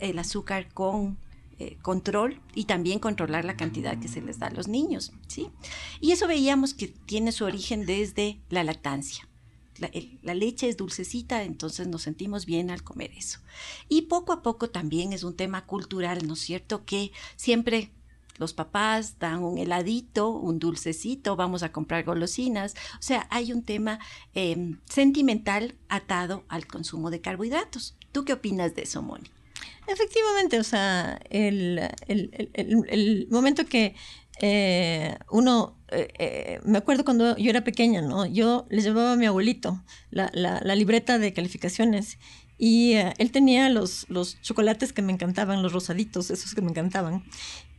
el 0.02 0.20
azúcar 0.20 0.68
con 0.74 1.18
eh, 1.62 1.78
control 1.84 2.42
y 2.56 2.66
también 2.66 2.98
controlar 2.98 3.46
la 3.46 3.56
cantidad 3.56 4.00
que 4.00 4.08
se 4.08 4.20
les 4.20 4.40
da 4.40 4.48
a 4.48 4.52
los 4.52 4.68
niños, 4.68 5.14
¿sí? 5.28 5.50
Y 6.00 6.12
eso 6.12 6.28
veíamos 6.28 6.74
que 6.74 6.88
tiene 6.88 7.32
su 7.32 7.46
origen 7.46 7.86
desde 7.86 8.42
la 8.50 8.64
lactancia. 8.64 9.28
La, 9.78 10.34
leche 10.34 10.70
es 10.70 10.78
dulcecita, 10.78 11.44
entonces 11.44 11.88
nos 11.88 12.02
sentimos 12.02 12.48
bien 12.48 12.72
al 12.72 12.84
comer 12.84 13.12
eso. 13.16 13.40
Y 13.90 14.04
poco 14.04 14.34
a 14.34 14.42
poco 14.42 14.72
también 14.72 15.14
es 15.14 15.24
un 15.24 15.36
tema 15.36 15.68
cultural, 15.68 16.26
¿no 16.26 16.34
es 16.34 16.40
cierto? 16.40 16.84
Que 16.84 17.12
siempre 17.36 17.92
los 18.40 18.54
papás 18.54 19.20
dan 19.20 19.44
un 19.44 19.60
heladito, 19.60 20.30
un 20.30 20.58
dulcecito, 20.58 21.36
vamos 21.36 21.62
a 21.62 21.72
comprar 21.72 22.04
golosinas. 22.04 22.74
O 22.94 23.04
sea, 23.04 23.28
hay 23.30 23.54
un 23.54 23.62
tema 23.62 24.00
em, 24.34 24.80
sentimental 24.86 25.76
atado 25.90 26.44
al 26.48 26.66
consumo 26.66 27.12
de 27.12 27.22
carbohidratos. 27.22 27.96
¿Tú 28.12 28.26
qué 28.26 28.34
opinas 28.34 28.74
de 28.74 28.82
eso, 28.82 29.04
Moni? 29.04 29.30
Efectivamente, 29.88 30.60
o 30.60 30.64
sea, 30.64 31.20
el, 31.30 33.28
momento 33.30 33.66
que 33.66 33.96
eh, 34.40 35.18
uno, 35.30 35.78
eh, 35.92 36.08
eh, 36.18 36.60
me 36.64 36.78
acuerdo 36.78 37.04
cuando 37.04 37.38
yo 37.38 37.50
era 37.50 37.64
pequeña, 37.64 38.02
¿no? 38.02 38.26
Yo 38.26 38.66
le 38.70 38.82
llevaba 38.82 39.14
a 39.14 39.16
mi 39.16 39.26
abuelito 39.26 39.84
la, 40.10 40.32
la 40.34 40.76
libreta 40.76 41.20
de 41.20 41.34
calificaciones 41.34 42.18
y 42.64 42.94
eh, 42.94 43.12
él 43.18 43.32
tenía 43.32 43.70
los, 43.70 44.06
los 44.08 44.40
chocolates 44.44 44.94
que 44.94 45.02
me 45.02 45.12
encantaban, 45.12 45.64
los 45.64 45.74
rosaditos, 45.74 46.30
esos 46.30 46.54
que 46.54 46.62
me 46.62 46.70
encantaban. 46.70 47.24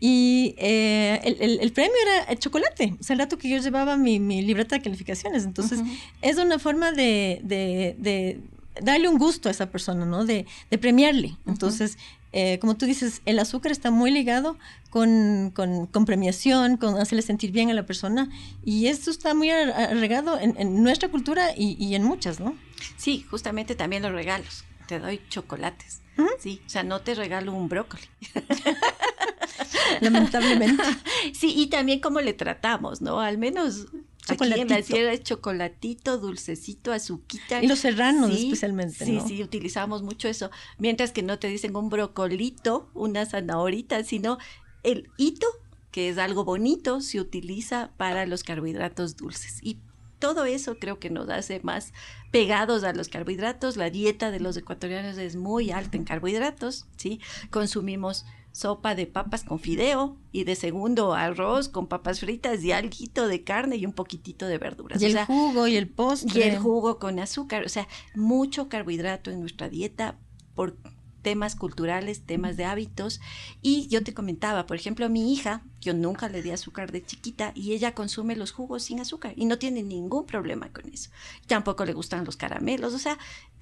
Y 0.01 0.57
eh, 0.59 1.21
el, 1.23 1.61
el, 1.61 1.73
premio 1.73 1.95
era 2.03 2.25
el 2.25 2.41
chocolate. 2.41 2.97
O 2.99 3.03
sea, 3.05 3.15
el 3.15 3.21
rato 3.21 3.39
que 3.39 3.49
yo 3.49 3.59
llevaba 3.59 3.97
mi, 3.97 4.19
mi 4.19 4.43
libreta 4.43 4.75
de 4.75 4.83
calificaciones. 4.83 5.45
Entonces, 5.45 5.79
es 6.21 6.37
una 6.37 6.59
forma 6.59 6.91
de, 6.91 7.41
de, 7.45 7.95
de, 7.97 8.41
darle 8.81 9.09
un 9.09 9.19
gusto 9.19 9.49
a 9.49 9.53
esa 9.53 9.71
persona, 9.71 10.07
¿no? 10.07 10.25
De, 10.25 10.47
de 10.71 10.79
premiarle. 10.79 11.37
Entonces, 11.47 11.99
eh, 12.33 12.59
como 12.61 12.77
tú 12.77 12.87
dices, 12.87 13.21
el 13.27 13.39
azúcar 13.39 13.73
está 13.73 13.91
muy 13.91 14.11
ligado 14.11 14.57
con, 14.91 15.53
con, 15.55 15.87
con, 15.87 16.05
premiación, 16.07 16.79
con 16.79 16.97
hacerle 16.99 17.23
sentir 17.23 17.53
bien 17.53 17.71
a 17.71 17.75
la 17.75 17.85
persona. 17.85 18.31
Y 18.65 18.87
esto 18.87 19.11
está 19.11 19.35
muy 19.35 19.51
arraigado 19.51 20.39
en, 20.39 20.55
en 20.59 20.83
nuestra 20.83 21.11
cultura 21.11 21.51
y, 21.57 21.77
y, 21.79 21.95
en 21.95 22.05
muchas, 22.05 22.41
¿no? 22.41 22.57
Sí, 22.97 23.25
justamente 23.31 23.75
también 23.75 24.03
los 24.03 24.13
regalos 24.13 24.65
te 24.87 24.99
doy 24.99 25.21
chocolates. 25.29 26.03
Sí, 26.39 26.61
o 26.67 26.69
sea, 26.69 26.83
no 26.83 27.01
te 27.01 27.15
regalo 27.15 27.53
un 27.53 27.69
brócoli. 27.69 28.05
Lamentablemente. 30.01 30.83
Sí, 31.33 31.55
y 31.57 31.69
también 31.69 32.01
cómo 32.01 32.21
le 32.21 32.33
tratamos, 32.33 33.01
¿no? 33.01 33.21
Al 33.21 33.39
menos 33.39 33.87
aquí 34.29 34.61
en 34.61 34.73
es 34.73 35.23
chocolatito, 35.23 36.19
dulcecito, 36.19 36.93
azuquita. 36.93 37.63
Y 37.63 37.67
los 37.67 37.81
serranos 37.81 38.31
especialmente, 38.31 39.05
Sí, 39.05 39.21
sí, 39.27 39.43
utilizamos 39.43 40.03
mucho 40.03 40.29
eso. 40.29 40.51
Mientras 40.79 41.13
que 41.13 41.23
no 41.23 41.39
te 41.39 41.49
dicen 41.49 41.75
un 41.77 41.89
brocolito, 41.89 42.89
una 42.95 43.27
zanahorita, 43.27 44.05
sino 44.05 44.39
el 44.83 45.11
hito, 45.17 45.47
que 45.91 46.09
es 46.09 46.19
algo 46.19 46.45
bonito, 46.45 47.01
se 47.01 47.21
utiliza 47.21 47.91
para 47.97 48.27
los 48.27 48.45
carbohidratos 48.45 49.17
dulces. 49.17 49.59
Y 49.63 49.79
todo 50.19 50.45
eso 50.45 50.79
creo 50.79 51.01
que 51.01 51.11
nos 51.11 51.29
hace 51.29 51.61
más 51.65 51.93
pegados 52.31 52.85
a 52.85 52.93
los 52.93 53.09
carbohidratos. 53.09 53.77
La 53.77 53.91
dieta 53.91 54.31
de 54.31 54.39
los 54.39 54.57
ecuatorianos 54.57 55.19
es 55.19 55.35
muy 55.35 55.73
alta 55.73 55.97
en 55.97 56.05
carbohidratos, 56.05 56.87
¿sí? 56.97 57.21
Consumimos 57.51 58.25
sopa 58.53 58.95
de 58.95 59.07
papas 59.07 59.45
con 59.45 59.59
fideo 59.59 60.19
y 60.31 60.45
de 60.45 60.55
segundo 60.55 61.15
arroz 61.15 61.69
con 61.69 61.87
papas 61.87 62.21
fritas 62.21 62.63
y 62.63 62.73
alguito 62.73 63.27
de 63.27 63.43
carne 63.43 63.77
y 63.77 63.87
un 63.87 63.93
poquitito 63.93 64.47
de 64.47 64.59
verduras. 64.59 65.01
Y 65.03 65.07
el 65.07 65.25
jugo 65.25 65.67
y 65.67 65.77
el 65.77 65.89
postre. 65.89 66.41
Y 66.41 66.43
el 66.43 66.59
jugo 66.59 66.99
con 66.99 67.19
azúcar, 67.19 67.65
o 67.65 67.69
sea, 67.69 67.89
mucho 68.15 68.69
carbohidrato 68.69 69.31
en 69.31 69.41
nuestra 69.41 69.69
dieta 69.69 70.19
por 70.55 70.77
temas 71.23 71.57
culturales, 71.57 72.23
temas 72.27 72.57
de 72.57 72.65
hábitos. 72.65 73.21
Y 73.63 73.89
yo 73.89 74.03
te 74.03 74.13
comentaba, 74.13 74.67
por 74.67 74.77
ejemplo, 74.77 75.09
mi 75.09 75.33
hija, 75.33 75.63
yo 75.81 75.95
nunca 75.95 76.29
le 76.29 76.43
di 76.43 76.51
azúcar 76.51 76.93
de 76.93 77.05
chiquita 77.05 77.53
y 77.55 77.73
ella 77.73 77.95
consume 77.95 78.37
los 78.37 78.53
jugos 78.53 78.85
sin 78.85 79.01
azúcar 79.01 79.33
y 79.37 79.47
no 79.47 79.59
tiene 79.59 79.83
ningún 79.83 80.27
problema 80.27 80.71
con 80.73 80.93
eso. 80.93 81.11
Tampoco 81.47 81.85
le 81.85 81.93
gustan 81.93 82.25
los 82.25 82.37
caramelos, 82.37 82.95
o 82.95 82.99
sea, 82.99 83.19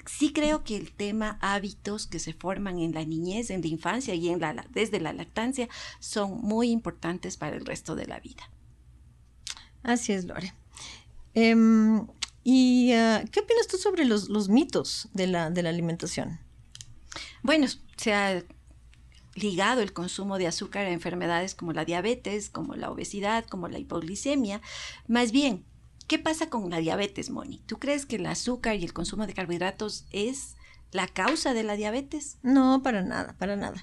sí 0.07 0.33
creo 0.33 0.65
que 0.65 0.77
el 0.77 0.93
tema 0.93 1.39
hábitos 1.41 2.07
que 2.07 2.19
se 2.19 2.33
forman 2.33 2.79
en 2.79 2.93
la 2.93 3.05
niñez, 3.05 3.51
en 3.51 3.63
la 3.63 3.69
infancia 3.69 4.15
y 4.15 4.29
en 4.29 4.41
la, 4.41 4.67
desde 4.71 5.01
la 5.01 5.13
lactancia 5.13 5.69
son 5.99 6.41
muy 6.41 6.71
importantes 6.71 7.37
para 7.37 7.57
el 7.57 7.67
resto 7.67 7.95
de 7.95 8.07
la 8.07 8.21
vida. 8.21 8.51
Así 9.83 10.13
es, 10.13 10.25
Lore. 10.25 10.53
Em, 11.35 12.07
¿Y 12.43 12.93
ah, 12.93 13.25
qué 13.31 13.41
opinas 13.41 13.67
tú 13.67 13.77
sobre 13.77 14.05
los, 14.05 14.29
los 14.29 14.49
mitos 14.49 15.09
de 15.13 15.27
la, 15.27 15.51
de 15.51 15.63
la 15.63 15.71
alimentación? 15.71 16.41
Bueno, 17.43 17.67
se 17.97 18.13
ha 18.13 18.43
ligado 19.35 19.81
el 19.81 19.93
consumo 19.93 20.39
de 20.39 20.47
azúcar 20.47 20.87
a 20.87 20.91
enfermedades 20.91 21.55
como 21.55 21.73
la 21.73 21.85
diabetes, 21.85 22.51
como 22.51 22.75
la 22.75 22.91
obesidad, 22.91 23.45
como 23.47 23.69
la 23.69 23.79
hipoglicemia. 23.79 24.61
Más 25.07 25.33
bien, 25.33 25.65
¿qué 26.07 26.19
pasa 26.19 26.51
con 26.51 26.69
la 26.71 26.79
diabetes, 26.79 27.31
Moni? 27.31 27.63
¿Tú 27.67 27.79
crees 27.79 28.07
que 28.07 28.17
el 28.17 28.27
azúcar 28.27 28.77
y 28.77 28.85
el 28.85 28.93
consumo 28.93 29.27
de 29.27 29.35
carbohidratos 29.35 30.07
es 30.11 30.57
la 30.93 31.07
causa 31.07 31.55
de 31.55 31.63
la 31.63 31.77
diabetes? 31.77 32.39
No, 32.43 32.83
para 32.83 33.03
nada, 33.03 33.35
para 33.39 33.57
nada. 33.57 33.83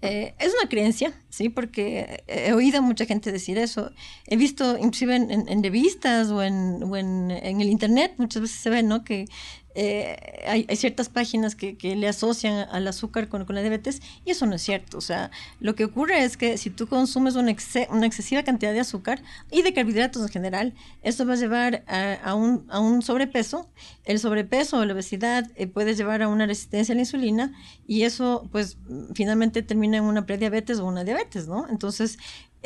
Eh, 0.00 0.34
es 0.38 0.54
una 0.54 0.68
creencia, 0.68 1.12
sí, 1.28 1.48
porque 1.48 2.22
he 2.28 2.52
oído 2.52 2.78
a 2.78 2.82
mucha 2.82 3.04
gente 3.04 3.32
decir 3.32 3.58
eso. 3.58 3.90
He 4.26 4.36
visto, 4.36 4.78
inclusive 4.78 5.16
en, 5.16 5.62
revistas 5.62 6.28
o, 6.28 6.42
en, 6.42 6.84
o 6.84 6.96
en, 6.96 7.32
en, 7.32 7.60
el 7.60 7.68
internet, 7.68 8.14
muchas 8.16 8.42
veces 8.42 8.60
se 8.60 8.70
ve, 8.70 8.84
¿no? 8.84 9.02
Que 9.02 9.26
eh, 9.74 10.44
hay, 10.46 10.76
ciertas 10.76 11.08
páginas 11.08 11.54
que, 11.54 11.76
le 11.80 12.08
asocian 12.08 12.68
al 12.70 12.88
azúcar 12.88 13.28
con, 13.28 13.46
la 13.48 13.60
diabetes 13.60 14.00
y 14.24 14.30
eso 14.30 14.46
no 14.46 14.56
es 14.56 14.62
cierto. 14.62 14.98
O 14.98 15.00
sea, 15.00 15.30
lo 15.60 15.74
que 15.74 15.84
ocurre 15.84 16.24
es 16.24 16.36
que 16.36 16.58
si 16.58 16.70
tú 16.70 16.86
consumes 16.86 17.36
una, 17.36 17.50
excesiva 17.50 18.42
cantidad 18.42 18.72
de 18.72 18.80
azúcar 18.80 19.22
y 19.50 19.62
de 19.62 19.72
carbohidratos 19.72 20.22
en 20.22 20.28
general, 20.28 20.74
esto 21.02 21.26
va 21.26 21.34
a 21.34 21.36
llevar 21.36 21.84
a, 21.86 22.34
un, 22.34 23.02
sobrepeso. 23.02 23.68
El 24.04 24.18
sobrepeso 24.18 24.78
o 24.78 24.84
la 24.84 24.94
obesidad 24.94 25.46
eh, 25.54 25.66
puede 25.66 25.94
llevar 25.94 26.22
a 26.22 26.28
una 26.28 26.46
resistencia 26.46 26.92
a 26.92 26.96
la 26.96 27.02
insulina 27.02 27.52
y 27.86 28.02
eso 28.02 28.48
pues 28.50 28.78
finalmente 29.14 29.62
termina 29.62 29.98
en 29.98 30.04
una 30.04 30.26
prediabetes 30.26 30.78
o 30.78 30.86
una 30.86 31.04
diabetes, 31.04 31.46
¿no? 31.46 31.68
Entonces, 31.68 32.18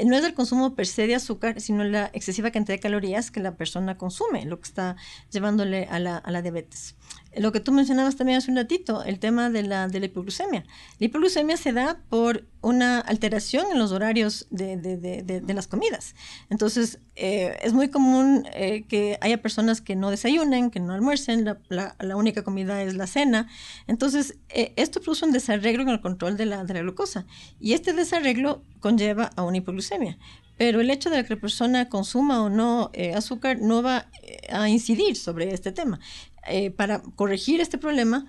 no 0.05 0.17
es 0.17 0.25
el 0.25 0.35
consumo 0.35 0.75
per 0.75 0.87
se 0.87 1.07
de 1.07 1.15
azúcar, 1.15 1.61
sino 1.61 1.85
la 1.85 2.11
excesiva 2.13 2.51
cantidad 2.51 2.77
de 2.77 2.81
calorías 2.81 3.31
que 3.31 3.41
la 3.41 3.57
persona 3.57 3.99
consume, 3.99 4.45
lo 4.47 4.61
que 4.61 4.69
está 4.69 4.97
llevándole 5.31 5.87
a 5.91 5.99
la, 5.99 6.17
a 6.17 6.31
la 6.31 6.43
diabetes. 6.43 6.97
Lo 7.37 7.51
que 7.51 7.61
tú 7.61 7.73
mencionabas 7.73 8.17
también 8.17 8.39
hace 8.39 8.51
un 8.51 8.59
ratito, 8.59 9.03
el 9.05 9.19
tema 9.19 9.49
de 9.49 9.63
la, 9.63 9.89
de 9.89 10.01
la 10.01 10.07
hipoglucemia. 10.07 10.65
La 10.99 11.07
hipoglucemia 11.07 11.57
se 11.57 11.73
da 11.73 11.99
por 12.11 12.45
una 12.61 13.01
alteración 13.01 13.67
en 13.73 13.79
los 13.79 13.91
horarios 13.91 14.47
de, 14.51 14.77
de, 14.77 14.97
de, 15.23 15.55
las 15.55 15.67
comidas. 15.67 16.15
Entonces, 16.51 16.99
eh, 17.17 17.57
es 17.63 17.73
muy 17.73 17.89
común 17.89 18.47
eh, 18.53 18.85
que 18.87 19.19
haya 19.23 19.41
personas 19.41 19.81
que 19.81 19.97
no 19.97 20.11
desayunen, 20.11 20.71
que 20.71 20.81
no 20.81 20.93
almuercen, 20.93 21.47
la, 21.47 21.97
la, 21.99 22.17
única 22.17 22.45
comida 22.45 22.83
es 22.83 22.97
la 22.97 23.07
cena. 23.07 23.49
Entonces, 23.87 24.37
esto 24.51 25.01
produce 25.01 25.25
un 25.25 25.33
desarreglo 25.33 25.83
en 25.85 25.89
el 25.89 26.01
control 26.03 26.37
de 26.37 26.45
la, 26.45 26.65
de 26.65 26.75
la 26.75 26.81
glucosa. 26.81 27.25
Y 27.59 27.73
este 27.73 27.95
desarreglo 27.95 28.63
conlleva 28.81 29.31
a 29.37 29.43
una 29.43 29.57
hipoglucemia. 29.57 30.19
Pero 30.59 30.81
el 30.81 30.91
hecho 30.91 31.11
de 31.11 31.25
que 31.25 31.35
la 31.35 31.41
persona 31.41 31.89
consuma 31.89 32.43
o 32.43 32.49
no 32.49 32.91
eh, 32.93 33.15
azúcar 33.15 33.59
no 33.59 33.83
va 33.83 34.07
eh, 34.23 34.47
a 34.53 34.69
incidir 34.69 35.17
sobre 35.17 35.53
este 35.53 35.73
tema. 35.73 35.99
Eh, 36.47 36.71
para 36.71 37.03
corregir 37.03 37.61
este 37.61 37.79
problema, 37.79 38.27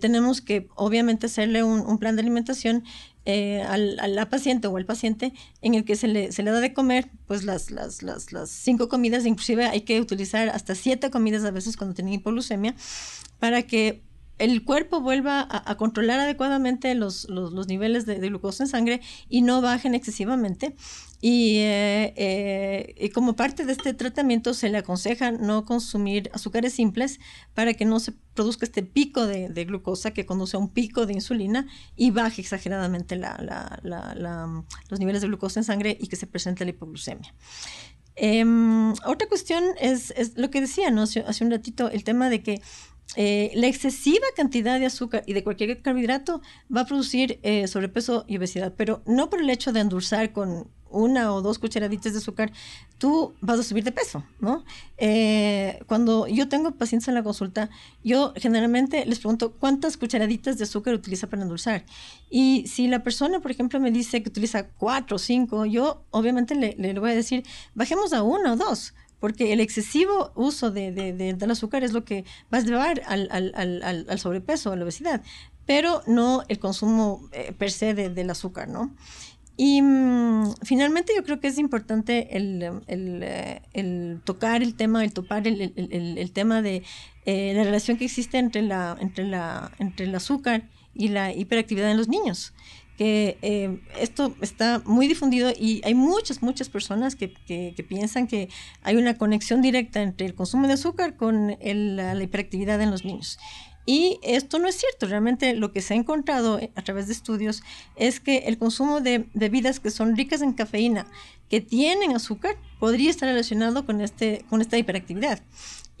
tenemos 0.00 0.40
que 0.40 0.66
obviamente 0.76 1.26
hacerle 1.26 1.62
un, 1.62 1.98
plan 1.98 2.16
de 2.16 2.22
alimentación 2.22 2.84
a 3.26 3.76
la 3.76 4.30
paciente 4.30 4.66
o 4.66 4.74
al 4.78 4.86
paciente 4.86 5.34
en 5.60 5.74
el 5.74 5.84
que 5.84 5.94
se 5.94 6.08
le, 6.08 6.32
se 6.32 6.42
le 6.42 6.50
da 6.50 6.60
de 6.60 6.72
comer 6.72 7.10
pues 7.26 7.44
las, 7.44 7.70
las, 7.70 8.02
las, 8.02 8.32
las, 8.32 8.48
cinco 8.48 8.88
comidas, 8.88 9.26
inclusive 9.26 9.66
hay 9.66 9.82
que 9.82 10.00
utilizar 10.00 10.48
hasta 10.48 10.74
siete 10.74 11.10
comidas 11.10 11.44
a 11.44 11.50
veces 11.50 11.76
cuando 11.76 11.94
tienen 11.94 12.14
hipoglucemia, 12.14 12.74
para 13.38 13.60
que 13.60 14.07
el 14.38 14.64
cuerpo 14.64 15.00
vuelva 15.00 15.46
a, 15.50 15.76
controlar 15.76 16.20
adecuadamente 16.20 16.94
los, 16.94 17.28
los, 17.28 17.66
niveles 17.66 18.06
de, 18.06 18.18
glucosa 18.18 18.64
en 18.64 18.68
sangre 18.68 19.00
y 19.28 19.42
no 19.42 19.60
bajen 19.60 19.94
excesivamente. 19.94 20.76
Eh, 21.20 22.14
eh, 22.16 22.94
y, 22.96 23.08
como 23.10 23.34
parte 23.34 23.64
de 23.64 23.72
este 23.72 23.92
tratamiento 23.92 24.54
se 24.54 24.68
le 24.68 24.78
aconseja 24.78 25.32
no 25.32 25.64
consumir 25.64 26.30
azúcares 26.32 26.74
simples 26.74 27.18
para 27.54 27.74
que 27.74 27.84
no 27.84 27.98
se 27.98 28.12
produzca 28.34 28.64
este 28.64 28.84
pico 28.84 29.26
de, 29.26 29.48
glucosa 29.64 30.12
que 30.12 30.26
conduce 30.26 30.56
a 30.56 30.60
un 30.60 30.68
pico 30.68 31.06
de 31.06 31.14
insulina 31.14 31.66
y 31.96 32.12
baje 32.12 32.40
exageradamente 32.40 33.16
los 33.16 35.00
niveles 35.00 35.22
de 35.22 35.26
glucosa 35.26 35.58
en 35.58 35.64
sangre 35.64 35.98
y 36.00 36.06
que 36.06 36.14
se 36.14 36.28
presente 36.28 36.64
la 36.64 36.70
hipoglucemia. 36.70 37.34
Em, 38.20 38.92
otra 39.06 39.28
cuestión 39.28 39.62
es, 39.80 40.12
lo 40.36 40.50
que 40.50 40.60
decía 40.60 40.90
¿no? 40.90 41.02
hace, 41.02 41.44
un 41.44 41.52
ratito, 41.52 41.88
el 41.88 42.02
tema 42.02 42.28
de 42.28 42.42
que 42.42 42.60
eh, 43.16 43.50
la 43.54 43.66
excesiva 43.66 44.26
cantidad 44.36 44.78
de 44.78 44.86
azúcar 44.86 45.22
y 45.26 45.32
de 45.32 45.42
cualquier 45.42 45.80
carbohidrato 45.80 46.42
va 46.74 46.82
a 46.82 46.86
producir 46.86 47.40
eh, 47.42 47.66
sobrepeso 47.66 48.24
y 48.28 48.36
obesidad, 48.36 48.74
pero 48.76 49.02
no 49.06 49.30
por 49.30 49.40
el 49.40 49.50
hecho 49.50 49.72
de 49.72 49.80
endulzar 49.80 50.32
con 50.32 50.68
una 50.90 51.32
o 51.32 51.42
dos 51.42 51.58
cucharaditas 51.58 52.12
de 52.12 52.18
azúcar, 52.18 52.52
tú 52.98 53.34
vas 53.40 53.58
a 53.58 53.62
subir 53.62 53.84
de 53.84 53.92
peso, 53.92 54.24
¿no? 54.40 54.64
Eh, 54.96 55.80
cuando 55.86 56.26
yo 56.26 56.48
tengo 56.48 56.72
pacientes 56.72 57.08
en 57.08 57.14
la 57.14 57.22
consulta, 57.22 57.70
yo 58.02 58.32
generalmente 58.36 59.04
les 59.06 59.18
pregunto 59.18 59.52
cuántas 59.52 59.96
cucharaditas 59.96 60.58
de 60.58 60.64
azúcar 60.64 60.94
utiliza 60.94 61.26
para 61.26 61.42
endulzar. 61.42 61.84
Y 62.30 62.64
si 62.66 62.88
la 62.88 63.02
persona, 63.02 63.40
por 63.40 63.50
ejemplo, 63.50 63.80
me 63.80 63.90
dice 63.90 64.22
que 64.22 64.28
utiliza 64.28 64.68
cuatro 64.68 65.16
o 65.16 65.18
cinco, 65.18 65.66
yo 65.66 66.04
obviamente 66.10 66.54
le, 66.54 66.74
le 66.78 66.98
voy 66.98 67.10
a 67.10 67.14
decir, 67.14 67.44
bajemos 67.74 68.12
a 68.12 68.22
uno 68.22 68.54
o 68.54 68.56
dos, 68.56 68.94
porque 69.20 69.52
el 69.52 69.60
excesivo 69.60 70.32
uso 70.34 70.70
de, 70.70 70.92
de, 70.92 71.12
del 71.12 71.50
azúcar 71.50 71.84
es 71.84 71.92
lo 71.92 72.04
que 72.04 72.24
va 72.52 72.58
a 72.58 72.60
llevar 72.62 73.02
al, 73.06 73.28
al, 73.30 73.52
al, 73.54 74.06
al, 74.08 74.18
sobrepeso, 74.18 74.72
a 74.72 74.76
la 74.76 74.84
obesidad, 74.84 75.22
pero 75.66 76.02
no 76.06 76.44
el 76.48 76.58
consumo 76.58 77.28
eh, 77.32 77.52
per 77.52 77.70
se 77.70 77.94
del 77.94 78.30
azúcar, 78.30 78.68
¿no? 78.68 78.94
Y 79.56 79.82
mm, 79.82 80.54
finalmente 80.62 81.12
yo 81.16 81.24
creo 81.24 81.40
que 81.40 81.48
es 81.48 81.58
importante 81.58 82.36
el, 82.36 82.62
el, 82.86 83.20
eh, 83.24 83.62
el 83.72 84.20
tocar 84.24 84.62
el 84.62 84.76
tema, 84.76 85.04
el 85.04 85.12
topar 85.12 85.48
el, 85.48 85.72
el 85.76 86.32
tema 86.32 86.62
de 86.62 86.84
eh, 87.26 87.52
la 87.54 87.64
relación 87.64 87.98
que 87.98 88.06
existe 88.06 88.38
entre, 88.38 88.62
la, 88.62 88.96
entre, 89.00 89.26
la, 89.26 89.72
entre 89.78 90.06
el 90.06 90.14
azúcar 90.14 90.70
y 90.94 91.08
la 91.08 91.34
hiperactividad 91.34 91.90
en 91.90 91.96
los 91.96 92.08
niños 92.08 92.54
que 92.98 93.38
eh, 93.42 93.80
esto 94.00 94.34
está 94.40 94.82
muy 94.84 95.06
difundido 95.06 95.52
y 95.56 95.80
hay 95.84 95.94
muchas, 95.94 96.42
muchas 96.42 96.68
personas 96.68 97.14
que, 97.14 97.32
que, 97.32 97.86
piensan 97.88 98.26
que 98.26 98.48
hay 98.82 98.96
una 98.96 99.16
conexión 99.16 99.62
directa 99.62 100.02
entre 100.02 100.26
el 100.26 100.34
consumo 100.34 100.66
de 100.66 100.72
azúcar 100.72 101.14
con 101.16 101.56
la, 101.62 102.20
hiperactividad 102.20 102.82
en 102.82 102.90
los 102.90 103.04
niños. 103.04 103.38
Y 103.86 104.18
esto 104.22 104.58
no 104.58 104.68
es 104.68 104.74
cierto. 104.74 105.06
Realmente 105.06 105.54
lo 105.54 105.72
que 105.72 105.80
se 105.80 105.94
ha 105.94 105.96
encontrado 105.96 106.60
a 106.74 106.82
través 106.82 107.06
de 107.06 107.12
estudios 107.12 107.62
es 107.94 108.18
que 108.18 108.38
el 108.38 108.58
consumo 108.58 109.00
de 109.00 109.28
bebidas 109.32 109.78
que 109.78 109.90
son 109.90 110.16
ricas 110.16 110.42
en 110.42 110.52
cafeína, 110.52 111.06
que 111.48 111.60
tienen 111.60 112.16
azúcar, 112.16 112.56
podría 112.80 113.10
estar 113.10 113.28
relacionado 113.28 113.86
con, 113.86 114.00
este, 114.00 114.44
con 114.50 114.60
esta 114.60 114.76
hiperactividad. 114.76 115.40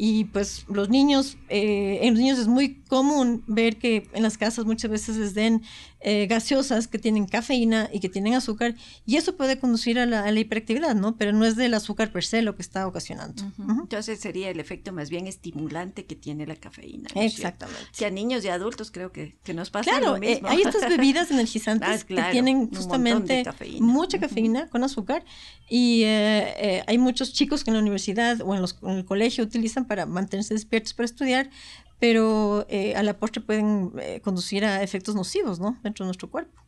Y 0.00 0.26
pues 0.26 0.64
los 0.68 0.88
niños, 0.88 1.36
eh, 1.48 1.98
en 2.02 2.14
los 2.14 2.20
niños 2.20 2.38
es 2.38 2.46
muy 2.46 2.76
común 2.82 3.42
ver 3.48 3.78
que 3.78 4.08
en 4.12 4.22
las 4.22 4.38
casas 4.38 4.64
muchas 4.64 4.92
veces 4.92 5.16
les 5.16 5.34
den 5.34 5.62
eh, 6.00 6.28
gaseosas 6.28 6.86
que 6.86 7.00
tienen 7.00 7.26
cafeína 7.26 7.90
y 7.92 7.98
que 7.98 8.08
tienen 8.08 8.34
azúcar, 8.34 8.76
y 9.04 9.16
eso 9.16 9.36
puede 9.36 9.58
conducir 9.58 9.98
a 9.98 10.06
la, 10.06 10.30
hiperactividad, 10.30 10.94
¿no? 10.94 11.16
Pero 11.16 11.32
no 11.32 11.44
es 11.44 11.56
del 11.56 11.74
azúcar 11.74 12.12
per 12.12 12.24
se 12.24 12.42
lo 12.42 12.54
que 12.54 12.62
está 12.62 12.86
ocasionando. 12.86 13.42
Entonces 13.58 14.20
sería 14.20 14.50
el 14.50 14.60
efecto 14.60 14.92
más 14.92 15.10
bien 15.10 15.26
estimulante 15.26 16.06
que 16.06 16.14
tiene 16.14 16.46
la 16.46 16.54
cafeína. 16.54 17.08
Exactamente. 17.16 17.82
Si 17.90 18.04
a 18.04 18.10
niños 18.10 18.44
y 18.44 18.48
adultos 18.48 18.92
creo 18.92 19.10
que, 19.10 19.34
que 19.42 19.52
nos 19.52 19.70
pasa 19.70 20.00
lo 20.00 20.16
eh, 20.16 20.20
mismo. 20.20 20.48
hay 20.48 20.62
estas 20.62 20.88
bebidas 20.96 21.32
energizantes 21.32 22.02
ah, 22.02 22.06
que 22.06 22.22
tienen 22.30 22.72
justamente 22.72 23.42
mucha 23.80 24.20
cafeína 24.20 24.68
con 24.68 24.84
azúcar, 24.84 25.24
y 25.68 26.04
hay 26.04 26.96
muchos 26.98 27.32
chicos 27.32 27.64
que 27.64 27.70
en 27.70 27.74
la 27.74 27.82
universidad 27.82 28.40
o 28.42 28.54
en, 28.54 28.60
los, 28.62 28.78
en 28.82 28.90
el 28.90 29.04
colegio 29.04 29.42
utilizan 29.42 29.87
para 29.88 30.06
mantenerse 30.06 30.54
despiertos 30.54 30.94
para 30.94 31.06
estudiar, 31.06 31.50
pero 31.98 32.66
eh, 32.68 32.94
a 32.94 33.02
la 33.02 33.18
postre 33.18 33.40
pueden 33.40 33.92
eh, 33.98 34.20
conducir 34.20 34.64
a 34.64 34.82
efectos 34.82 35.14
nocivos, 35.14 35.58
¿no? 35.58 35.78
Dentro 35.82 36.04
de 36.04 36.08
nuestro 36.08 36.30
cuerpo. 36.30 36.62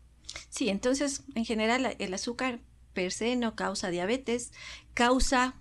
Sí, 0.49 0.69
entonces, 0.69 1.23
en 1.35 1.45
general, 1.45 1.95
el 1.99 2.15
azúcar 2.15 2.61
per 2.93 3.13
se 3.13 3.37
no 3.37 3.55
causa 3.55 3.91
diabetes, 3.91 4.53
causa 4.95 5.55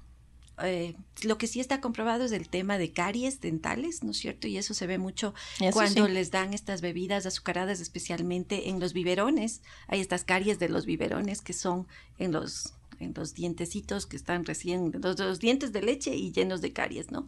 eh, 0.63 0.95
lo 1.23 1.37
que 1.37 1.47
sí 1.47 1.59
está 1.59 1.81
comprobado 1.81 2.25
es 2.25 2.31
el 2.31 2.49
tema 2.49 2.77
de 2.77 2.91
caries 2.91 3.39
dentales, 3.39 4.03
¿no 4.03 4.11
es 4.11 4.17
cierto? 4.17 4.47
Y 4.47 4.57
eso 4.57 4.73
se 4.73 4.87
ve 4.87 4.97
mucho 4.97 5.33
cuando 5.73 6.07
les 6.07 6.31
dan 6.31 6.53
estas 6.53 6.81
bebidas 6.81 7.25
azucaradas, 7.25 7.79
especialmente 7.79 8.69
en 8.69 8.79
los 8.79 8.93
biberones. 8.93 9.61
Hay 9.87 10.01
estas 10.01 10.23
caries 10.23 10.59
de 10.59 10.69
los 10.69 10.85
biberones 10.85 11.41
que 11.41 11.53
son 11.53 11.87
en 12.17 12.31
los 12.31 12.73
en 12.99 13.13
los 13.15 13.33
dientecitos 13.33 14.05
que 14.05 14.15
están 14.15 14.45
recién, 14.45 14.91
los, 15.01 15.39
dientes 15.39 15.71
de 15.71 15.81
leche 15.81 16.15
y 16.15 16.31
llenos 16.31 16.61
de 16.61 16.73
caries, 16.73 17.11
¿no? 17.11 17.27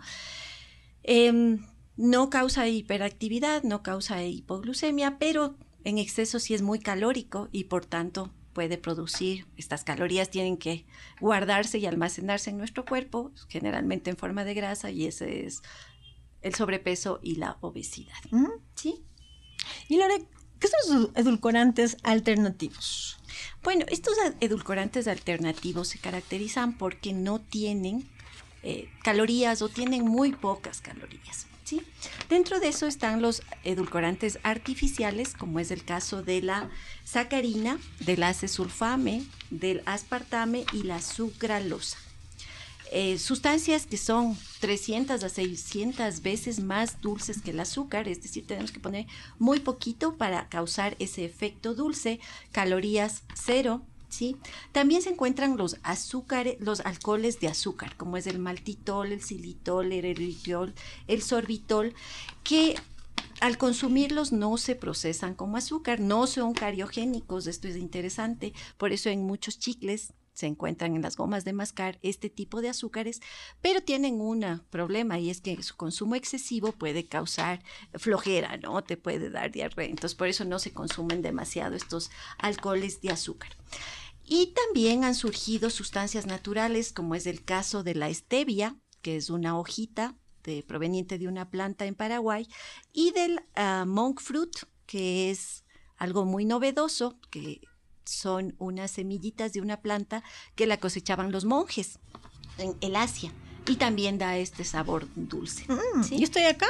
Em, 1.03 1.65
no 1.97 2.29
causa 2.29 2.67
hiperactividad, 2.67 3.63
no 3.63 3.83
causa 3.83 4.23
hipoglucemia, 4.23 5.17
pero 5.19 5.55
en 5.83 5.97
exceso 5.97 6.39
sí 6.39 6.53
es 6.53 6.61
muy 6.61 6.79
calórico 6.79 7.49
y 7.51 7.65
por 7.65 7.85
tanto 7.85 8.31
puede 8.53 8.77
producir, 8.77 9.47
estas 9.57 9.83
calorías 9.83 10.29
tienen 10.29 10.57
que 10.57 10.85
guardarse 11.19 11.79
y 11.79 11.85
almacenarse 11.85 12.49
en 12.49 12.57
nuestro 12.57 12.85
cuerpo, 12.85 13.31
generalmente 13.47 14.09
en 14.09 14.17
forma 14.17 14.43
de 14.43 14.53
grasa, 14.53 14.91
y 14.91 15.05
ese 15.05 15.45
es 15.45 15.61
el 16.41 16.55
sobrepeso 16.55 17.19
y 17.21 17.35
la 17.35 17.57
obesidad. 17.61 18.17
¿Sí? 18.75 19.03
Y 19.87 19.97
Lore, 19.97 20.27
¿qué 20.59 20.67
son 20.67 21.01
los 21.01 21.11
edulcorantes 21.15 21.97
alternativos? 22.03 23.20
Bueno, 23.63 23.85
estos 23.89 24.15
edulcorantes 24.39 25.07
alternativos 25.07 25.89
se 25.89 25.99
caracterizan 25.99 26.77
porque 26.77 27.13
no 27.13 27.39
tienen 27.39 28.07
eh, 28.63 28.89
calorías 29.03 29.61
o 29.61 29.69
tienen 29.69 30.05
muy 30.05 30.33
pocas 30.33 30.81
calorías. 30.81 31.47
Dentro 32.29 32.59
de 32.59 32.69
eso 32.69 32.87
están 32.87 33.21
los 33.21 33.43
edulcorantes 33.63 34.39
artificiales, 34.43 35.33
como 35.33 35.59
es 35.59 35.71
el 35.71 35.83
caso 35.83 36.23
de 36.23 36.41
la 36.41 36.69
sacarina, 37.03 37.79
del 37.99 38.23
acesulfame, 38.23 39.23
del 39.49 39.81
aspartame 39.85 40.65
y 40.73 40.83
la 40.83 41.01
sucralosa. 41.01 41.97
Eh, 42.93 43.17
sustancias 43.19 43.85
que 43.85 43.95
son 43.95 44.37
300 44.59 45.23
a 45.23 45.29
600 45.29 46.21
veces 46.21 46.59
más 46.59 46.99
dulces 46.99 47.41
que 47.41 47.51
el 47.51 47.61
azúcar, 47.61 48.09
es 48.09 48.21
decir, 48.21 48.45
tenemos 48.45 48.73
que 48.73 48.81
poner 48.81 49.07
muy 49.39 49.61
poquito 49.61 50.17
para 50.17 50.49
causar 50.49 50.97
ese 50.99 51.23
efecto 51.23 51.73
dulce, 51.73 52.19
calorías 52.51 53.23
cero, 53.33 53.81
¿sí? 54.09 54.35
También 54.73 55.01
se 55.01 55.11
encuentran 55.11 55.55
los 55.55 55.77
azúcares, 55.83 56.57
los 56.59 56.81
alcoholes 56.81 57.39
de 57.39 57.47
azúcar, 57.47 57.95
como 57.95 58.17
es 58.17 58.27
el 58.27 58.39
maltitol, 58.39 59.13
el 59.13 59.21
xilitol, 59.21 59.93
el 59.93 60.03
eritritol, 60.03 60.73
el 61.07 61.21
sorbitol, 61.21 61.93
que 62.43 62.75
al 63.39 63.57
consumirlos 63.57 64.33
no 64.33 64.57
se 64.57 64.75
procesan 64.75 65.33
como 65.33 65.55
azúcar, 65.55 66.01
no 66.01 66.27
son 66.27 66.53
cariogénicos, 66.53 67.47
esto 67.47 67.69
es 67.69 67.77
interesante, 67.77 68.51
por 68.77 68.91
eso 68.91 69.09
en 69.09 69.25
muchos 69.25 69.59
chicles 69.59 70.13
se 70.41 70.47
encuentran 70.47 70.95
en 70.95 71.03
las 71.03 71.15
gomas 71.17 71.45
de 71.45 71.53
mascar 71.53 71.99
este 72.01 72.29
tipo 72.29 72.61
de 72.61 72.69
azúcares, 72.69 73.21
pero 73.61 73.81
tienen 73.81 74.19
un 74.19 74.61
problema 74.71 75.19
y 75.19 75.29
es 75.29 75.39
que 75.39 75.61
su 75.61 75.75
consumo 75.75 76.15
excesivo 76.15 76.71
puede 76.71 77.05
causar 77.05 77.63
flojera, 77.93 78.57
¿no? 78.57 78.83
Te 78.83 78.97
puede 78.97 79.29
dar 79.29 79.51
diarrea. 79.51 79.87
Entonces, 79.87 80.15
por 80.15 80.27
eso 80.27 80.43
no 80.43 80.57
se 80.57 80.73
consumen 80.73 81.21
demasiado 81.21 81.75
estos 81.75 82.09
alcoholes 82.39 83.01
de 83.01 83.11
azúcar. 83.11 83.55
Y 84.23 84.53
también 84.53 85.03
han 85.03 85.13
surgido 85.13 85.69
sustancias 85.69 86.25
naturales, 86.25 86.91
como 86.91 87.13
es 87.13 87.27
el 87.27 87.43
caso 87.43 87.83
de 87.83 87.93
la 87.93 88.11
stevia, 88.11 88.75
que 89.03 89.17
es 89.17 89.29
una 89.29 89.57
hojita 89.59 90.17
proveniente 90.65 91.19
de 91.19 91.27
una 91.27 91.51
planta 91.51 91.85
en 91.85 91.93
Paraguay, 91.93 92.47
y 92.91 93.11
del 93.11 93.41
ah, 93.53 93.85
monk 93.85 94.19
fruit, 94.19 94.57
que 94.87 95.29
es 95.29 95.65
algo 95.97 96.25
muy 96.25 96.45
novedoso, 96.45 97.19
que 97.29 97.61
son 98.05 98.55
unas 98.57 98.91
semillitas 98.91 99.53
de 99.53 99.61
una 99.61 99.81
planta 99.81 100.23
que 100.55 100.67
la 100.67 100.77
cosechaban 100.77 101.31
los 101.31 101.45
monjes 101.45 101.99
en 102.57 102.75
el 102.81 102.95
Asia 102.95 103.31
y 103.67 103.75
también 103.75 104.17
da 104.17 104.37
este 104.37 104.63
sabor 104.63 105.07
dulce. 105.15 105.65
Mm, 105.67 106.03
¿sí? 106.03 106.17
¿Yo 106.17 106.23
estoy 106.23 106.43
acá? 106.43 106.67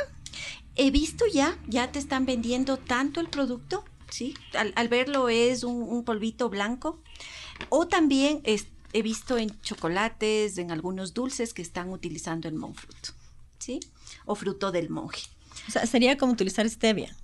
He 0.76 0.92
visto 0.92 1.26
ya, 1.32 1.58
ya 1.68 1.92
te 1.92 2.00
están 2.00 2.26
vendiendo 2.26 2.78
tanto 2.78 3.20
el 3.20 3.30
producto, 3.30 3.84
¿sí? 4.10 4.36
Al, 4.54 4.88
verlo 4.88 5.30
es 5.30 5.64
un, 5.64 6.04
polvito 6.04 6.50
blanco. 6.50 7.02
O 7.70 7.88
también 7.88 8.42
he 8.44 9.02
visto 9.02 9.38
en 9.38 9.60
chocolates, 9.62 10.58
en 10.58 10.72
algunos 10.72 11.14
dulces 11.14 11.54
que 11.54 11.62
están 11.62 11.90
utilizando 11.90 12.48
el 12.48 12.56
monk 12.56 12.76
fruit, 12.76 13.08
¿sí? 13.60 13.80
O 14.26 14.36
fruto 14.36 14.72
del 14.72 14.90
monje. 14.90 15.24
O 15.68 15.72
sea, 15.72 15.86
sería 15.86 16.18
como 16.18 16.34
utilizar 16.34 16.68
stevia. 16.70 17.16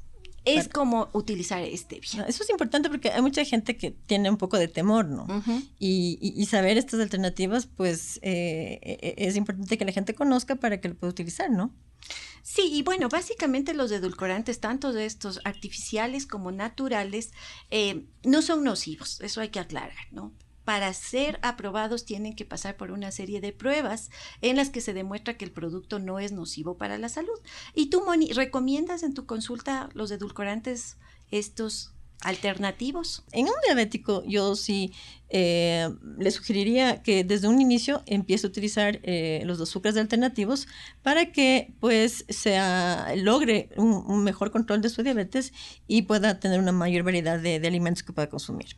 Es 0.48 0.68
como 0.70 1.10
utilizar 1.14 1.64
stevia. 1.76 2.26
Eso 2.28 2.44
es 2.44 2.50
importante 2.50 2.90
porque 2.90 3.10
hay 3.10 3.22
mucha 3.22 3.44
gente 3.44 3.78
que 3.78 3.92
tiene 3.92 4.30
un 4.30 4.38
poco 4.38 4.58
de 4.58 4.68
temor, 4.68 5.06
¿no? 5.06 5.28
y, 5.80 6.46
saber 6.50 6.78
estas 6.78 7.02
alternativas, 7.02 7.66
pues 7.66 8.20
eh, 8.22 8.80
e, 8.82 9.16
e, 9.18 9.28
es 9.28 9.36
importante 9.36 9.78
que 9.78 9.86
la 9.86 9.92
gente 9.92 10.16
conozca 10.16 10.56
para 10.56 10.80
que 10.80 10.90
lo 10.90 10.96
pueda 10.96 11.12
utilizar, 11.12 11.50
¿no? 11.50 11.74
Sí, 12.42 12.70
y 12.72 12.84
bueno, 12.84 13.10
básicamente 13.10 13.74
los 13.74 13.92
edulcorantes, 13.92 14.62
tanto 14.62 14.94
de 14.94 15.06
estos 15.06 15.42
artificiales 15.44 16.26
como 16.26 16.54
naturales, 16.54 17.32
eh, 17.70 18.06
no 18.24 18.42
son 18.42 18.64
nocivos, 18.64 19.20
eso 19.20 19.42
hay 19.42 19.50
que 19.50 19.60
aclarar, 19.60 20.08
¿no? 20.12 20.32
Para 20.68 20.94
ser 20.94 21.40
aprobados 21.44 22.04
tienen 22.04 22.36
que 22.36 22.44
pasar 22.44 22.76
por 22.76 22.92
una 22.92 23.10
serie 23.12 23.40
de 23.40 23.54
pruebas 23.54 24.10
en 24.42 24.58
las 24.58 24.70
que 24.70 24.82
se 24.82 24.94
demuestra 24.94 25.38
que 25.38 25.46
el 25.46 25.52
producto 25.54 25.98
no 25.98 26.20
es 26.20 26.34
nocivo 26.34 26.76
para 26.76 26.98
la 26.98 27.08
salud. 27.08 27.40
¿Y 27.74 27.86
tú, 27.86 28.04
Moni, 28.04 28.34
recomiendas 28.34 29.04
en 29.04 29.14
tu 29.14 29.26
consulta 29.26 29.88
los 29.94 30.12
edulcorantes 30.12 30.98
estos 31.32 31.94
alternativos? 32.20 33.24
En 33.32 33.46
un 33.46 33.54
diabético 33.66 34.26
yo 34.28 34.58
sí 34.58 34.92
eh, 35.30 35.88
le 36.18 36.32
sugeriría 36.32 37.02
que 37.02 37.24
desde 37.24 37.48
un 37.48 37.62
inicio 37.62 38.04
empiece 38.06 38.46
a 38.46 38.50
utilizar 38.50 39.00
eh, 39.04 39.44
los 39.46 39.62
azúcares 39.62 39.96
alternativos 39.98 40.68
para 41.02 41.32
que 41.32 41.76
pues 41.80 42.26
sea, 42.28 43.14
logre 43.16 43.70
un, 43.78 44.22
mejor 44.22 44.52
control 44.52 44.82
de 44.82 44.90
su 44.90 45.02
diabetes 45.02 45.54
y 45.88 46.02
pueda 46.02 46.42
tener 46.42 46.60
una 46.60 46.74
mayor 46.74 47.04
variedad 47.04 47.40
de 47.40 47.66
alimentos 47.66 48.04
que 48.04 48.12
pueda 48.12 48.28
consumir. 48.28 48.76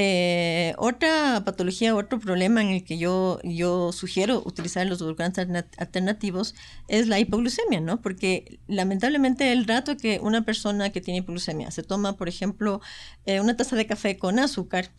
Eh, 0.00 0.74
otra 0.78 1.42
patología, 1.44 1.96
otro 1.96 2.20
problema 2.20 2.62
en 2.62 2.68
el 2.68 2.84
que 2.84 2.98
yo, 2.98 3.40
yo 3.42 3.90
sugiero 3.90 4.44
utilizar 4.46 4.86
los 4.86 5.00
edulcorantes 5.00 5.48
alternativos 5.76 6.54
es 6.86 7.08
la 7.08 7.18
hipoglucemia, 7.18 7.80
¿no? 7.80 8.00
Porque 8.00 8.60
lamentablemente 8.68 9.50
el 9.50 9.66
rato 9.66 9.96
que 9.96 10.20
una 10.22 10.44
persona 10.44 10.90
que 10.90 11.00
tiene 11.00 11.18
hipoglucemia 11.18 11.72
se 11.72 11.82
toma, 11.82 12.16
por 12.16 12.28
ejemplo, 12.28 12.80
eh, 13.26 13.40
una 13.40 13.56
taza 13.56 13.74
de 13.74 13.88
café 13.88 14.18
con 14.18 14.38
azúcar, 14.38 14.92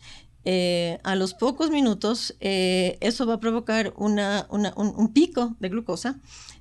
eh, 0.44 0.98
a 1.02 1.16
los 1.16 1.32
pocos 1.32 1.70
minutos 1.70 2.36
eso 2.40 3.26
va 3.26 3.34
a 3.34 3.40
provocar 3.40 3.94
una, 3.96 4.46
un, 4.50 5.12
pico 5.14 5.56
de 5.60 5.68
glucosa 5.70 6.18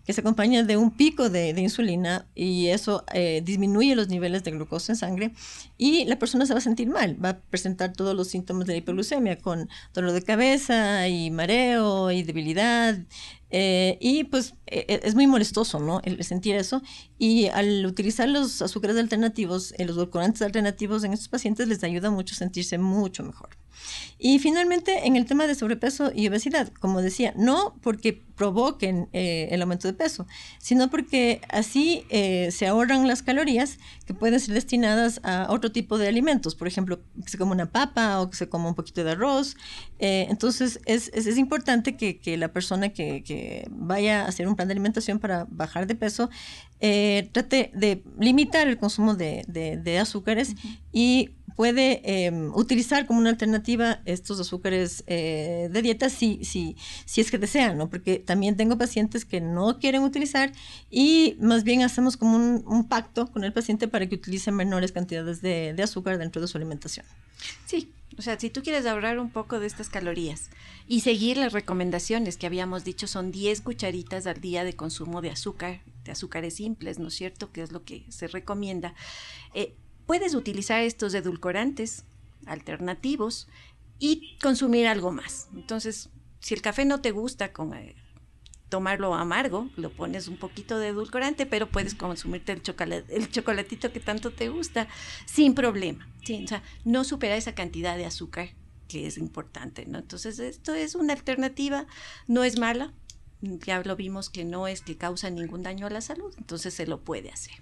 que 0.09 0.13
se 0.13 0.21
acompaña 0.21 0.63
de 0.63 0.75
un 0.75 0.89
pico 0.89 1.29
de, 1.29 1.49
insulina 1.61 2.25
y 2.33 2.69
eso 2.69 3.03
eh, 3.13 3.43
disminuye 3.45 3.95
los 3.95 4.07
niveles 4.07 4.43
de 4.43 4.49
glucosa 4.49 4.93
en 4.93 4.95
sangre 4.95 5.33
y 5.77 6.03
la 6.05 6.17
persona 6.17 6.47
se 6.47 6.53
va 6.53 6.57
a 6.57 6.63
sentir 6.63 6.89
mal, 6.89 7.23
va 7.23 7.29
a 7.29 7.39
presentar 7.41 7.93
todos 7.93 8.15
los 8.15 8.27
síntomas 8.27 8.65
de 8.65 8.73
la 8.73 8.77
hipoglucemia 8.79 9.37
con 9.37 9.69
dolor 9.93 10.13
de 10.13 10.23
cabeza 10.23 11.07
y 11.07 11.29
mareo 11.29 12.09
y 12.09 12.23
debilidad 12.23 12.97
eh, 13.51 13.97
y 13.99 14.25
pues 14.25 14.53
e, 14.67 14.85
e, 14.87 14.99
es 15.03 15.15
muy 15.15 15.27
molestoso, 15.27 15.79
¿no? 15.79 16.01
El 16.03 16.23
sentir 16.23 16.55
eso. 16.55 16.81
Y 17.17 17.47
al 17.47 17.85
utilizar 17.85 18.29
los 18.29 18.61
azúcares 18.61 18.97
alternativos, 18.97 19.73
eh, 19.77 19.85
los 19.85 19.95
edulcorantes 19.95 20.41
alternativos 20.41 21.03
en 21.03 21.13
estos 21.13 21.29
pacientes 21.29 21.67
les 21.67 21.83
ayuda 21.83 22.11
mucho 22.11 22.35
a 22.35 22.37
sentirse 22.37 22.77
mucho 22.77 23.23
mejor. 23.23 23.49
Y 24.17 24.39
finalmente, 24.39 25.07
en 25.07 25.15
el 25.15 25.25
tema 25.25 25.47
de 25.47 25.55
sobrepeso 25.55 26.11
y 26.13 26.27
obesidad, 26.27 26.71
como 26.79 27.01
decía, 27.01 27.33
no 27.35 27.75
porque 27.81 28.23
provoquen 28.39 29.09
eh, 29.11 29.49
el 29.51 29.61
aumento 29.61 29.89
de 29.89 29.93
peso, 29.93 30.25
sino 30.59 30.89
porque 30.89 31.41
así 31.49 32.05
eh, 32.09 32.51
se 32.51 32.67
ahorran 32.67 33.05
las 33.05 33.21
calorías 33.21 33.79
que 34.05 34.13
pueden 34.13 34.39
ser 34.39 34.55
destinadas 34.55 35.19
a 35.23 35.47
otro 35.49 35.73
tipo 35.73 35.97
de 35.97 36.07
alimentos, 36.07 36.55
por 36.55 36.65
ejemplo, 36.65 37.01
que 37.21 37.29
se 37.29 37.37
coma 37.37 37.51
una 37.51 37.69
papa 37.69 38.21
o 38.21 38.29
que 38.29 38.37
se 38.37 38.47
coma 38.47 38.69
un 38.69 38.75
poquito 38.75 39.03
de 39.03 39.11
arroz. 39.11 39.57
Eh, 39.99 40.27
entonces, 40.29 40.79
es, 40.85 41.09
es, 41.13 41.37
importante 41.37 41.97
que, 41.97 42.17
que, 42.17 42.37
la 42.37 42.53
persona 42.53 42.89
que, 42.89 43.23
que, 43.23 43.67
vaya 43.71 44.23
a 44.23 44.29
hacer 44.29 44.47
un 44.47 44.55
plan 44.55 44.69
de 44.69 44.71
alimentación 44.71 45.19
para 45.19 45.45
bajar 45.49 45.85
de 45.85 45.95
peso 45.95 46.29
trate 46.79 47.71
de 47.73 48.01
limitar 48.17 48.69
el 48.69 48.77
consumo 48.77 49.15
de, 49.15 49.43
de, 49.49 49.99
azúcares 49.99 50.55
y 50.93 51.31
puede 51.55 52.01
em, 52.25 52.53
utilizar 52.55 53.05
como 53.05 53.19
una 53.19 53.29
alternativa 53.29 54.01
estos 54.05 54.39
azúcares 54.39 55.03
eh, 55.07 55.69
de 55.71 55.81
dieta 55.81 56.09
si, 56.09 56.43
si, 56.43 56.75
si 57.05 57.21
es 57.21 57.31
que 57.31 57.37
desean, 57.37 57.77
¿no? 57.77 57.89
Porque 57.89 58.19
también 58.19 58.55
tengo 58.57 58.77
pacientes 58.77 59.25
que 59.25 59.41
no 59.41 59.79
quieren 59.79 60.03
utilizar 60.03 60.51
y 60.89 61.35
más 61.39 61.63
bien 61.63 61.81
hacemos 61.83 62.17
como 62.17 62.37
un, 62.37 62.87
pacto 62.89 63.31
con 63.31 63.43
el 63.43 63.53
paciente 63.53 63.87
para 63.87 64.07
que 64.07 64.15
utilice 64.15 64.51
menores 64.51 64.91
cantidades 64.91 65.41
de, 65.41 65.73
de 65.73 65.83
azúcar 65.83 66.17
dentro 66.17 66.41
de 66.41 66.47
su 66.47 66.57
alimentación. 66.57 67.05
Sí, 67.65 67.91
o 68.17 68.21
sea, 68.21 68.39
si 68.39 68.49
tú 68.49 68.63
quieres 68.63 68.85
ahorrar 68.85 69.19
un 69.19 69.29
poco 69.29 69.59
de 69.59 69.67
estas 69.67 69.89
calorías 69.89 70.49
y 70.87 71.01
seguir 71.01 71.37
las 71.37 71.53
recomendaciones 71.53 72.37
que 72.37 72.47
habíamos 72.47 72.83
dicho, 72.83 73.07
son 73.07 73.31
10 73.31 73.61
cucharitas 73.61 74.27
al 74.27 74.41
día 74.41 74.63
de 74.63 74.75
consumo 74.75 75.21
de 75.21 75.29
azúcar, 75.29 75.81
de 76.03 76.11
azúcares 76.11 76.55
simples, 76.55 76.99
¿no 76.99 77.09
es 77.09 77.13
cierto? 77.13 77.51
Que 77.51 77.61
es 77.61 77.71
lo 77.71 77.83
que 77.83 78.05
se 78.09 78.27
recomienda. 78.27 78.93
Eh, 79.53 79.73
puedes 80.09 80.33
utilizar 80.33 80.81
estos 80.81 81.13
edulcorantes 81.13 82.03
alternativos 82.47 83.47
y 83.99 84.39
consumir 84.41 84.87
algo 84.87 85.11
más. 85.11 85.49
Entonces, 85.53 86.09
si 86.39 86.55
el 86.55 86.63
café 86.63 86.83
no 86.83 86.99
te 86.99 87.11
gusta 87.11 87.53
con 87.53 87.75
eh, 87.75 87.95
tomarlo 88.69 89.13
amargo, 89.13 89.69
lo 89.75 89.91
pones 89.91 90.27
un 90.27 90.37
poquito 90.37 90.79
de 90.79 90.87
edulcorante, 90.87 91.45
pero 91.45 91.69
puedes 91.69 91.93
consumirte 91.93 92.53
el, 92.53 92.63
chocolate, 92.63 93.15
el 93.15 93.29
chocolatito 93.29 93.93
que 93.93 93.99
tanto 93.99 94.31
te 94.31 94.49
gusta 94.49 94.87
sin 95.27 95.53
problema. 95.53 96.09
o 96.23 96.47
sea, 96.47 96.63
no 96.85 97.03
supera 97.03 97.35
esa 97.35 97.53
cantidad 97.53 97.95
de 97.95 98.07
azúcar 98.07 98.49
que 98.87 99.05
es 99.05 99.19
importante. 99.19 99.83
Entonces, 99.83 100.39
esto 100.39 100.73
es 100.73 100.95
una 100.95 101.13
alternativa, 101.13 101.85
no 102.25 102.43
es 102.43 102.57
mala, 102.57 102.95
ya 103.41 103.81
lo 103.83 103.95
vimos 103.95 104.29
que 104.29 104.43
no 104.43 104.67
es 104.67 104.81
que 104.81 104.97
causa 104.97 105.29
ningún 105.29 105.63
daño 105.63 105.87
a 105.87 105.89
la 105.89 106.01
salud, 106.01 106.33
entonces 106.37 106.73
se 106.73 106.85
lo 106.85 107.01
puede 107.01 107.29
hacer. 107.29 107.53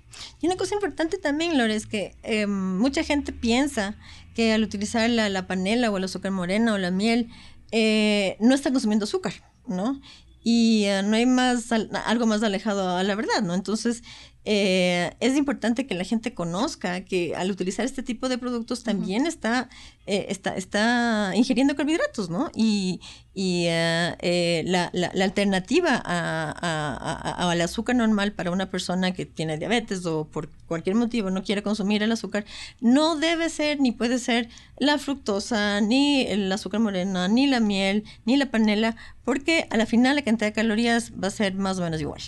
Y 0.42 0.48
una 0.48 0.58
cosa 0.58 0.76
importante 0.76 1.18
también, 1.18 1.58
Lore, 1.58 1.76
es 1.76 1.86
que 1.86 2.16
em, 2.24 2.78
mucha 2.78 3.04
gente 3.04 3.32
piensa 3.32 3.96
que 4.34 4.54
al 4.54 4.64
utilizar 4.64 5.10
la, 5.10 5.48
panela 5.48 5.92
o 5.92 5.98
el 5.98 6.04
azúcar 6.04 6.32
morena 6.32 6.74
o 6.74 6.78
la 6.78 6.92
miel, 6.92 7.30
eh, 7.72 8.38
no 8.40 8.56
está 8.56 8.72
consumiendo 8.72 9.06
azúcar, 9.06 9.34
¿no? 9.68 10.02
Y 10.44 10.86
eh, 10.86 11.04
no 11.04 11.16
hay 11.16 11.26
más, 11.26 11.72
algo 11.72 12.26
más 12.26 12.42
alejado 12.42 12.96
a 12.96 13.04
la 13.04 13.16
verdad, 13.16 13.42
¿no? 13.44 13.54
Entonces, 13.54 14.04
eh, 14.50 15.12
es 15.20 15.36
importante 15.36 15.86
que 15.88 15.94
la 15.94 16.06
gente 16.06 16.34
conozca 16.34 17.02
que 17.02 17.36
al 17.36 17.52
utilizar 17.52 17.84
este 17.84 18.02
tipo 18.02 18.30
de 18.30 18.38
productos 18.38 18.82
también 18.82 19.26
está, 19.26 19.68
eh, 20.06 20.28
está, 20.30 20.56
está 20.56 21.34
ingiriendo 21.36 21.76
carbohidratos, 21.76 22.30
¿no? 22.30 22.50
Y, 22.56 23.02
eh, 23.36 24.64
la, 24.66 24.86
alternativa 25.22 25.98
al 25.98 27.60
azúcar 27.60 27.98
normal 27.98 28.32
para 28.32 28.52
una 28.52 28.70
persona 28.70 29.14
que 29.14 29.26
tiene 29.26 29.58
diabetes 29.58 30.06
o 30.06 30.24
por 30.24 30.48
cualquier 30.66 30.96
motivo 30.96 31.30
no 31.30 31.44
quiere 31.44 31.62
consumir 31.62 32.02
el 32.02 32.14
azúcar, 32.14 32.46
no 32.80 33.18
debe 33.18 33.50
ser 33.50 33.82
ni 33.82 33.92
puede 33.92 34.18
ser 34.18 34.48
la 34.80 34.98
fructosa, 34.98 35.82
ni 35.82 36.22
el 36.22 36.50
azúcar 36.50 36.80
morena, 36.80 37.28
ni 37.28 37.48
la 37.48 37.60
miel, 37.60 38.06
ni 38.24 38.38
la 38.38 38.50
panela, 38.50 38.96
porque 39.26 39.68
a 39.72 39.76
la 39.76 39.86
final 39.86 40.16
la 40.16 40.22
cantidad 40.22 40.48
de 40.48 40.54
calorías 40.54 41.12
va 41.22 41.28
a 41.28 41.32
ser 41.32 41.54
más 41.56 41.80
o 41.80 41.82
menos 41.82 42.00
igual. 42.00 42.22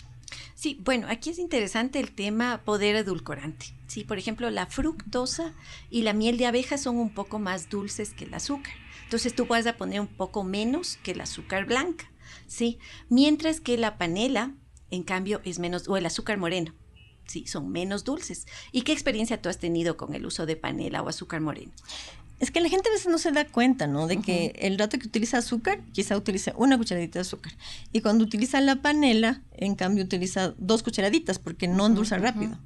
Sí, 0.59 0.77
bueno, 0.83 1.07
aquí 1.09 1.29
es 1.29 1.39
interesante 1.39 2.01
el 2.01 2.11
tema 2.11 2.63
poder 2.65 2.97
edulcorante. 2.97 3.67
Sí, 3.87 4.03
por 4.03 4.17
ejemplo, 4.17 4.49
la 4.49 4.65
fructosa 4.65 5.53
y 5.89 6.01
la 6.01 6.11
miel 6.11 6.37
de 6.37 6.47
abeja 6.47 6.77
son 6.77 6.97
un 6.97 7.13
poco 7.13 7.39
más 7.39 7.69
dulces 7.69 8.09
que 8.09 8.25
el 8.25 8.33
azúcar. 8.33 8.73
Entonces 9.05 9.33
tú 9.33 9.45
vas 9.45 9.65
a 9.67 9.77
poner 9.77 10.01
un 10.01 10.07
poco 10.07 10.43
menos 10.43 10.97
que 11.01 11.11
el 11.11 11.21
azúcar 11.21 11.65
blanca, 11.65 12.11
¿sí? 12.45 12.77
Mientras 13.07 13.61
que 13.61 13.77
la 13.77 13.97
panela, 13.97 14.53
en 14.91 15.03
cambio, 15.03 15.39
es 15.45 15.59
menos, 15.59 15.87
o 15.87 15.95
el 15.95 16.05
azúcar 16.05 16.37
moreno, 16.37 16.73
sí, 17.25 17.47
son 17.47 17.71
menos 17.71 18.03
dulces. 18.03 18.45
¿Y 18.73 18.81
qué 18.81 18.91
experiencia 18.91 19.41
tú 19.41 19.47
has 19.47 19.59
tenido 19.59 19.95
con 19.95 20.13
el 20.13 20.25
uso 20.25 20.45
de 20.45 20.57
panela 20.57 21.01
o 21.01 21.07
azúcar 21.07 21.39
moreno? 21.39 21.71
Es 22.39 22.51
que 22.51 22.61
la 22.61 22.69
gente 22.69 22.89
a 22.89 22.91
veces 22.93 23.07
no 23.07 23.17
se 23.17 23.31
da 23.31 23.45
cuenta, 23.45 23.85
¿no? 23.85 24.07
De 24.07 24.17
que 24.21 24.53
el 24.59 24.79
rato 24.79 24.97
que 24.97 25.07
utiliza 25.07 25.37
azúcar, 25.37 25.81
quizá 25.91 26.15
utilice 26.15 26.53
una 26.55 26.77
cucharadita 26.77 27.19
de 27.19 27.21
azúcar. 27.21 27.53
Y 27.91 28.01
cuando 28.01 28.23
utiliza 28.23 28.61
la 28.61 28.77
panela, 28.77 29.41
en 29.51 29.75
cambio 29.75 30.03
utiliza 30.03 30.53
dos 30.57 30.81
cucharaditas 30.81 31.37
porque 31.37 31.67
no 31.67 31.85
endulza 31.85 32.17
rápido. 32.17 32.57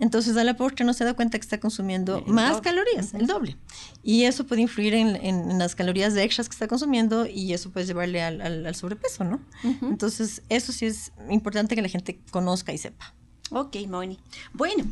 Entonces 0.00 0.36
a 0.36 0.42
la 0.42 0.56
postre 0.56 0.84
no 0.84 0.92
se 0.94 1.04
da 1.04 1.14
cuenta 1.14 1.38
que 1.38 1.42
está 1.42 1.60
consumiendo 1.60 2.22
más 2.26 2.60
calorías, 2.60 3.14
el 3.14 3.26
doble. 3.26 3.56
Y 4.02 4.24
eso 4.24 4.46
puede 4.46 4.62
influir 4.62 4.94
en, 4.94 5.58
las 5.58 5.76
calorías 5.76 6.14
de 6.14 6.24
extras 6.24 6.48
que 6.48 6.54
está 6.54 6.66
consumiendo 6.66 7.26
y 7.26 7.52
eso 7.52 7.70
puede 7.70 7.86
llevarle 7.86 8.22
al, 8.22 8.74
sobrepeso, 8.74 9.24
¿no? 9.24 9.40
Entonces 9.82 10.42
eso 10.48 10.72
sí 10.72 10.86
es 10.86 11.12
importante 11.28 11.76
que 11.76 11.82
la 11.82 11.88
gente 11.88 12.20
conozca 12.30 12.72
y 12.72 12.78
sepa. 12.78 13.14
Ok, 13.50 13.76
Moni. 13.88 14.18
Bueno, 14.52 14.84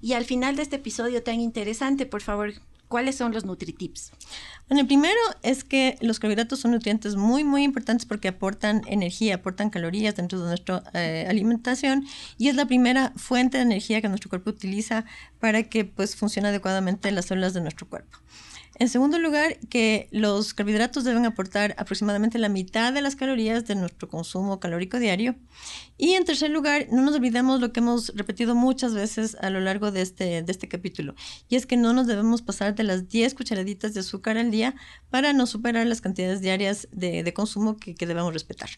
y 0.00 0.12
al 0.12 0.24
final 0.24 0.56
de 0.56 0.62
este 0.62 0.76
episodio 0.76 1.22
tan 1.22 1.40
interesante, 1.40 2.06
por 2.06 2.22
favor, 2.22 2.54
¿Cuáles 2.88 3.16
son 3.16 3.32
los 3.32 3.44
nutritips? 3.44 4.12
Bueno, 4.68 4.82
el 4.82 4.86
primero 4.86 5.18
es 5.42 5.64
que 5.64 5.98
los 6.00 6.20
carbohidratos 6.20 6.60
son 6.60 6.70
nutrientes 6.70 7.16
muy, 7.16 7.42
muy 7.42 7.64
importantes 7.64 8.06
porque 8.06 8.28
aportan 8.28 8.82
energía, 8.86 9.36
aportan 9.36 9.70
calorías 9.70 10.14
dentro 10.14 10.40
de 10.40 10.46
nuestra 10.46 10.84
eh, 10.94 11.26
alimentación 11.28 12.06
y 12.38 12.48
es 12.48 12.54
la 12.54 12.66
primera 12.66 13.12
fuente 13.16 13.58
de 13.58 13.64
energía 13.64 14.00
que 14.00 14.08
nuestro 14.08 14.30
cuerpo 14.30 14.50
utiliza 14.50 15.04
para 15.40 15.64
que 15.64 15.84
pues 15.84 16.14
funcione 16.14 16.48
adecuadamente 16.48 17.10
las 17.10 17.26
células 17.26 17.54
de 17.54 17.60
nuestro 17.60 17.88
cuerpo. 17.88 18.18
En 18.78 18.90
segundo 18.90 19.18
lugar, 19.18 19.58
que 19.70 20.06
los 20.10 20.52
carbohidratos 20.52 21.04
deben 21.04 21.24
aportar 21.24 21.74
aproximadamente 21.78 22.38
la 22.38 22.50
mitad 22.50 22.92
de 22.92 23.00
las 23.00 23.16
calorías 23.16 23.66
de 23.66 23.74
nuestro 23.74 24.06
consumo 24.06 24.60
calórico 24.60 24.98
diario. 24.98 25.34
Y 25.96 26.12
en 26.12 26.26
tercer 26.26 26.50
lugar, 26.50 26.86
no 26.92 27.00
nos 27.00 27.14
olvidemos 27.14 27.58
lo 27.58 27.72
que 27.72 27.80
hemos 27.80 28.12
repetido 28.14 28.54
muchas 28.54 28.92
veces 28.92 29.34
a 29.40 29.48
lo 29.48 29.60
largo 29.60 29.92
de 29.92 30.02
este, 30.02 30.42
de 30.42 30.52
este 30.52 30.68
capítulo, 30.68 31.14
y 31.48 31.56
es 31.56 31.64
que 31.64 31.78
no 31.78 31.94
nos 31.94 32.06
debemos 32.06 32.42
pasar 32.42 32.74
de 32.74 32.82
las 32.82 33.08
10 33.08 33.34
cucharaditas 33.34 33.94
de 33.94 34.00
azúcar 34.00 34.36
al 34.36 34.50
día 34.50 34.74
para 35.08 35.32
no 35.32 35.46
superar 35.46 35.86
las 35.86 36.02
cantidades 36.02 36.42
diarias 36.42 36.86
de, 36.92 37.32
consumo 37.32 37.78
que, 37.78 37.94
que 37.94 38.06
debemos 38.06 38.34
respetar. 38.34 38.68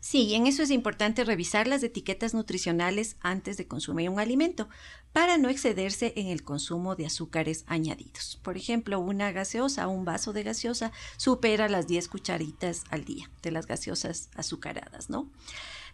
Sí, 0.00 0.34
en 0.34 0.46
eso 0.46 0.62
es 0.62 0.70
importante 0.70 1.24
revisar 1.24 1.66
las 1.66 1.82
etiquetas 1.82 2.32
nutricionales 2.32 3.16
antes 3.20 3.58
de 3.58 3.68
consumir 3.68 4.08
un 4.08 4.18
alimento 4.18 4.68
para 5.12 5.36
no 5.36 5.50
excederse 5.50 6.14
en 6.16 6.28
el 6.28 6.42
consumo 6.42 6.96
de 6.96 7.04
azúcares 7.04 7.64
añadidos. 7.66 8.40
Por 8.42 8.56
ejemplo, 8.56 8.98
una 8.98 9.30
gaseosa 9.30 9.88
un 9.88 10.06
vaso 10.06 10.32
de 10.32 10.42
gaseosa 10.42 10.90
supera 11.18 11.68
las 11.68 11.86
10 11.86 12.08
cucharitas 12.08 12.84
al 12.88 13.04
día 13.04 13.30
de 13.42 13.50
las 13.50 13.66
gaseosas 13.66 14.30
azucaradas, 14.34 15.10
¿no? 15.10 15.28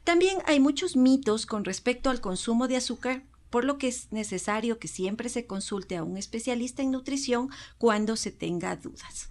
También 0.05 0.39
hay 0.47 0.61
muchos 0.61 0.95
mitos 0.95 1.45
con 1.45 1.65
respecto 1.65 2.09
al 2.09 2.21
consumo 2.21 2.69
de 2.69 2.77
azúcar 2.77 3.25
por 3.51 3.65
lo 3.65 3.77
que 3.77 3.89
es 3.89 4.13
necesario 4.13 4.79
que 4.79 4.87
siempre 4.87 5.29
se 5.29 5.47
consulte 5.47 5.97
a 5.97 6.05
un 6.05 6.17
especialista 6.17 6.83
en 6.83 6.93
nutrición 6.93 7.51
cuando 7.79 8.15
se 8.15 8.31
tenga 8.31 8.77
dudas. 8.77 9.31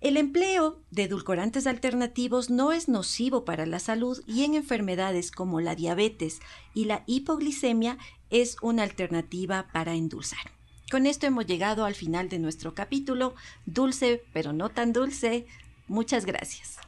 El 0.00 0.18
empleo 0.18 0.82
de 0.90 1.04
edulcorantes 1.04 1.66
alternativos 1.66 2.50
no 2.50 2.72
es 2.72 2.88
nocivo 2.88 3.44
para 3.44 3.64
la 3.64 3.78
salud 3.78 4.22
y 4.26 4.44
en 4.44 4.54
enfermedades 4.54 5.30
como 5.30 5.60
la 5.60 5.74
diabetes 5.74 6.40
y 6.74 6.84
la 6.84 7.02
hipoglicemia 7.06 7.96
es 8.28 8.56
una 8.60 8.82
alternativa 8.82 9.68
para 9.72 9.94
endulzar. 9.94 10.52
Con 10.90 11.06
esto 11.06 11.26
hemos 11.26 11.46
llegado 11.46 11.84
al 11.84 11.94
final 11.94 12.28
de 12.28 12.38
nuestro 12.38 12.74
capítulo, 12.74 13.34
dulce 13.64 14.22
pero 14.32 14.52
no 14.52 14.68
tan 14.68 14.92
dulce. 14.92 15.46
Muchas 15.88 16.26
gracias. 16.26 16.78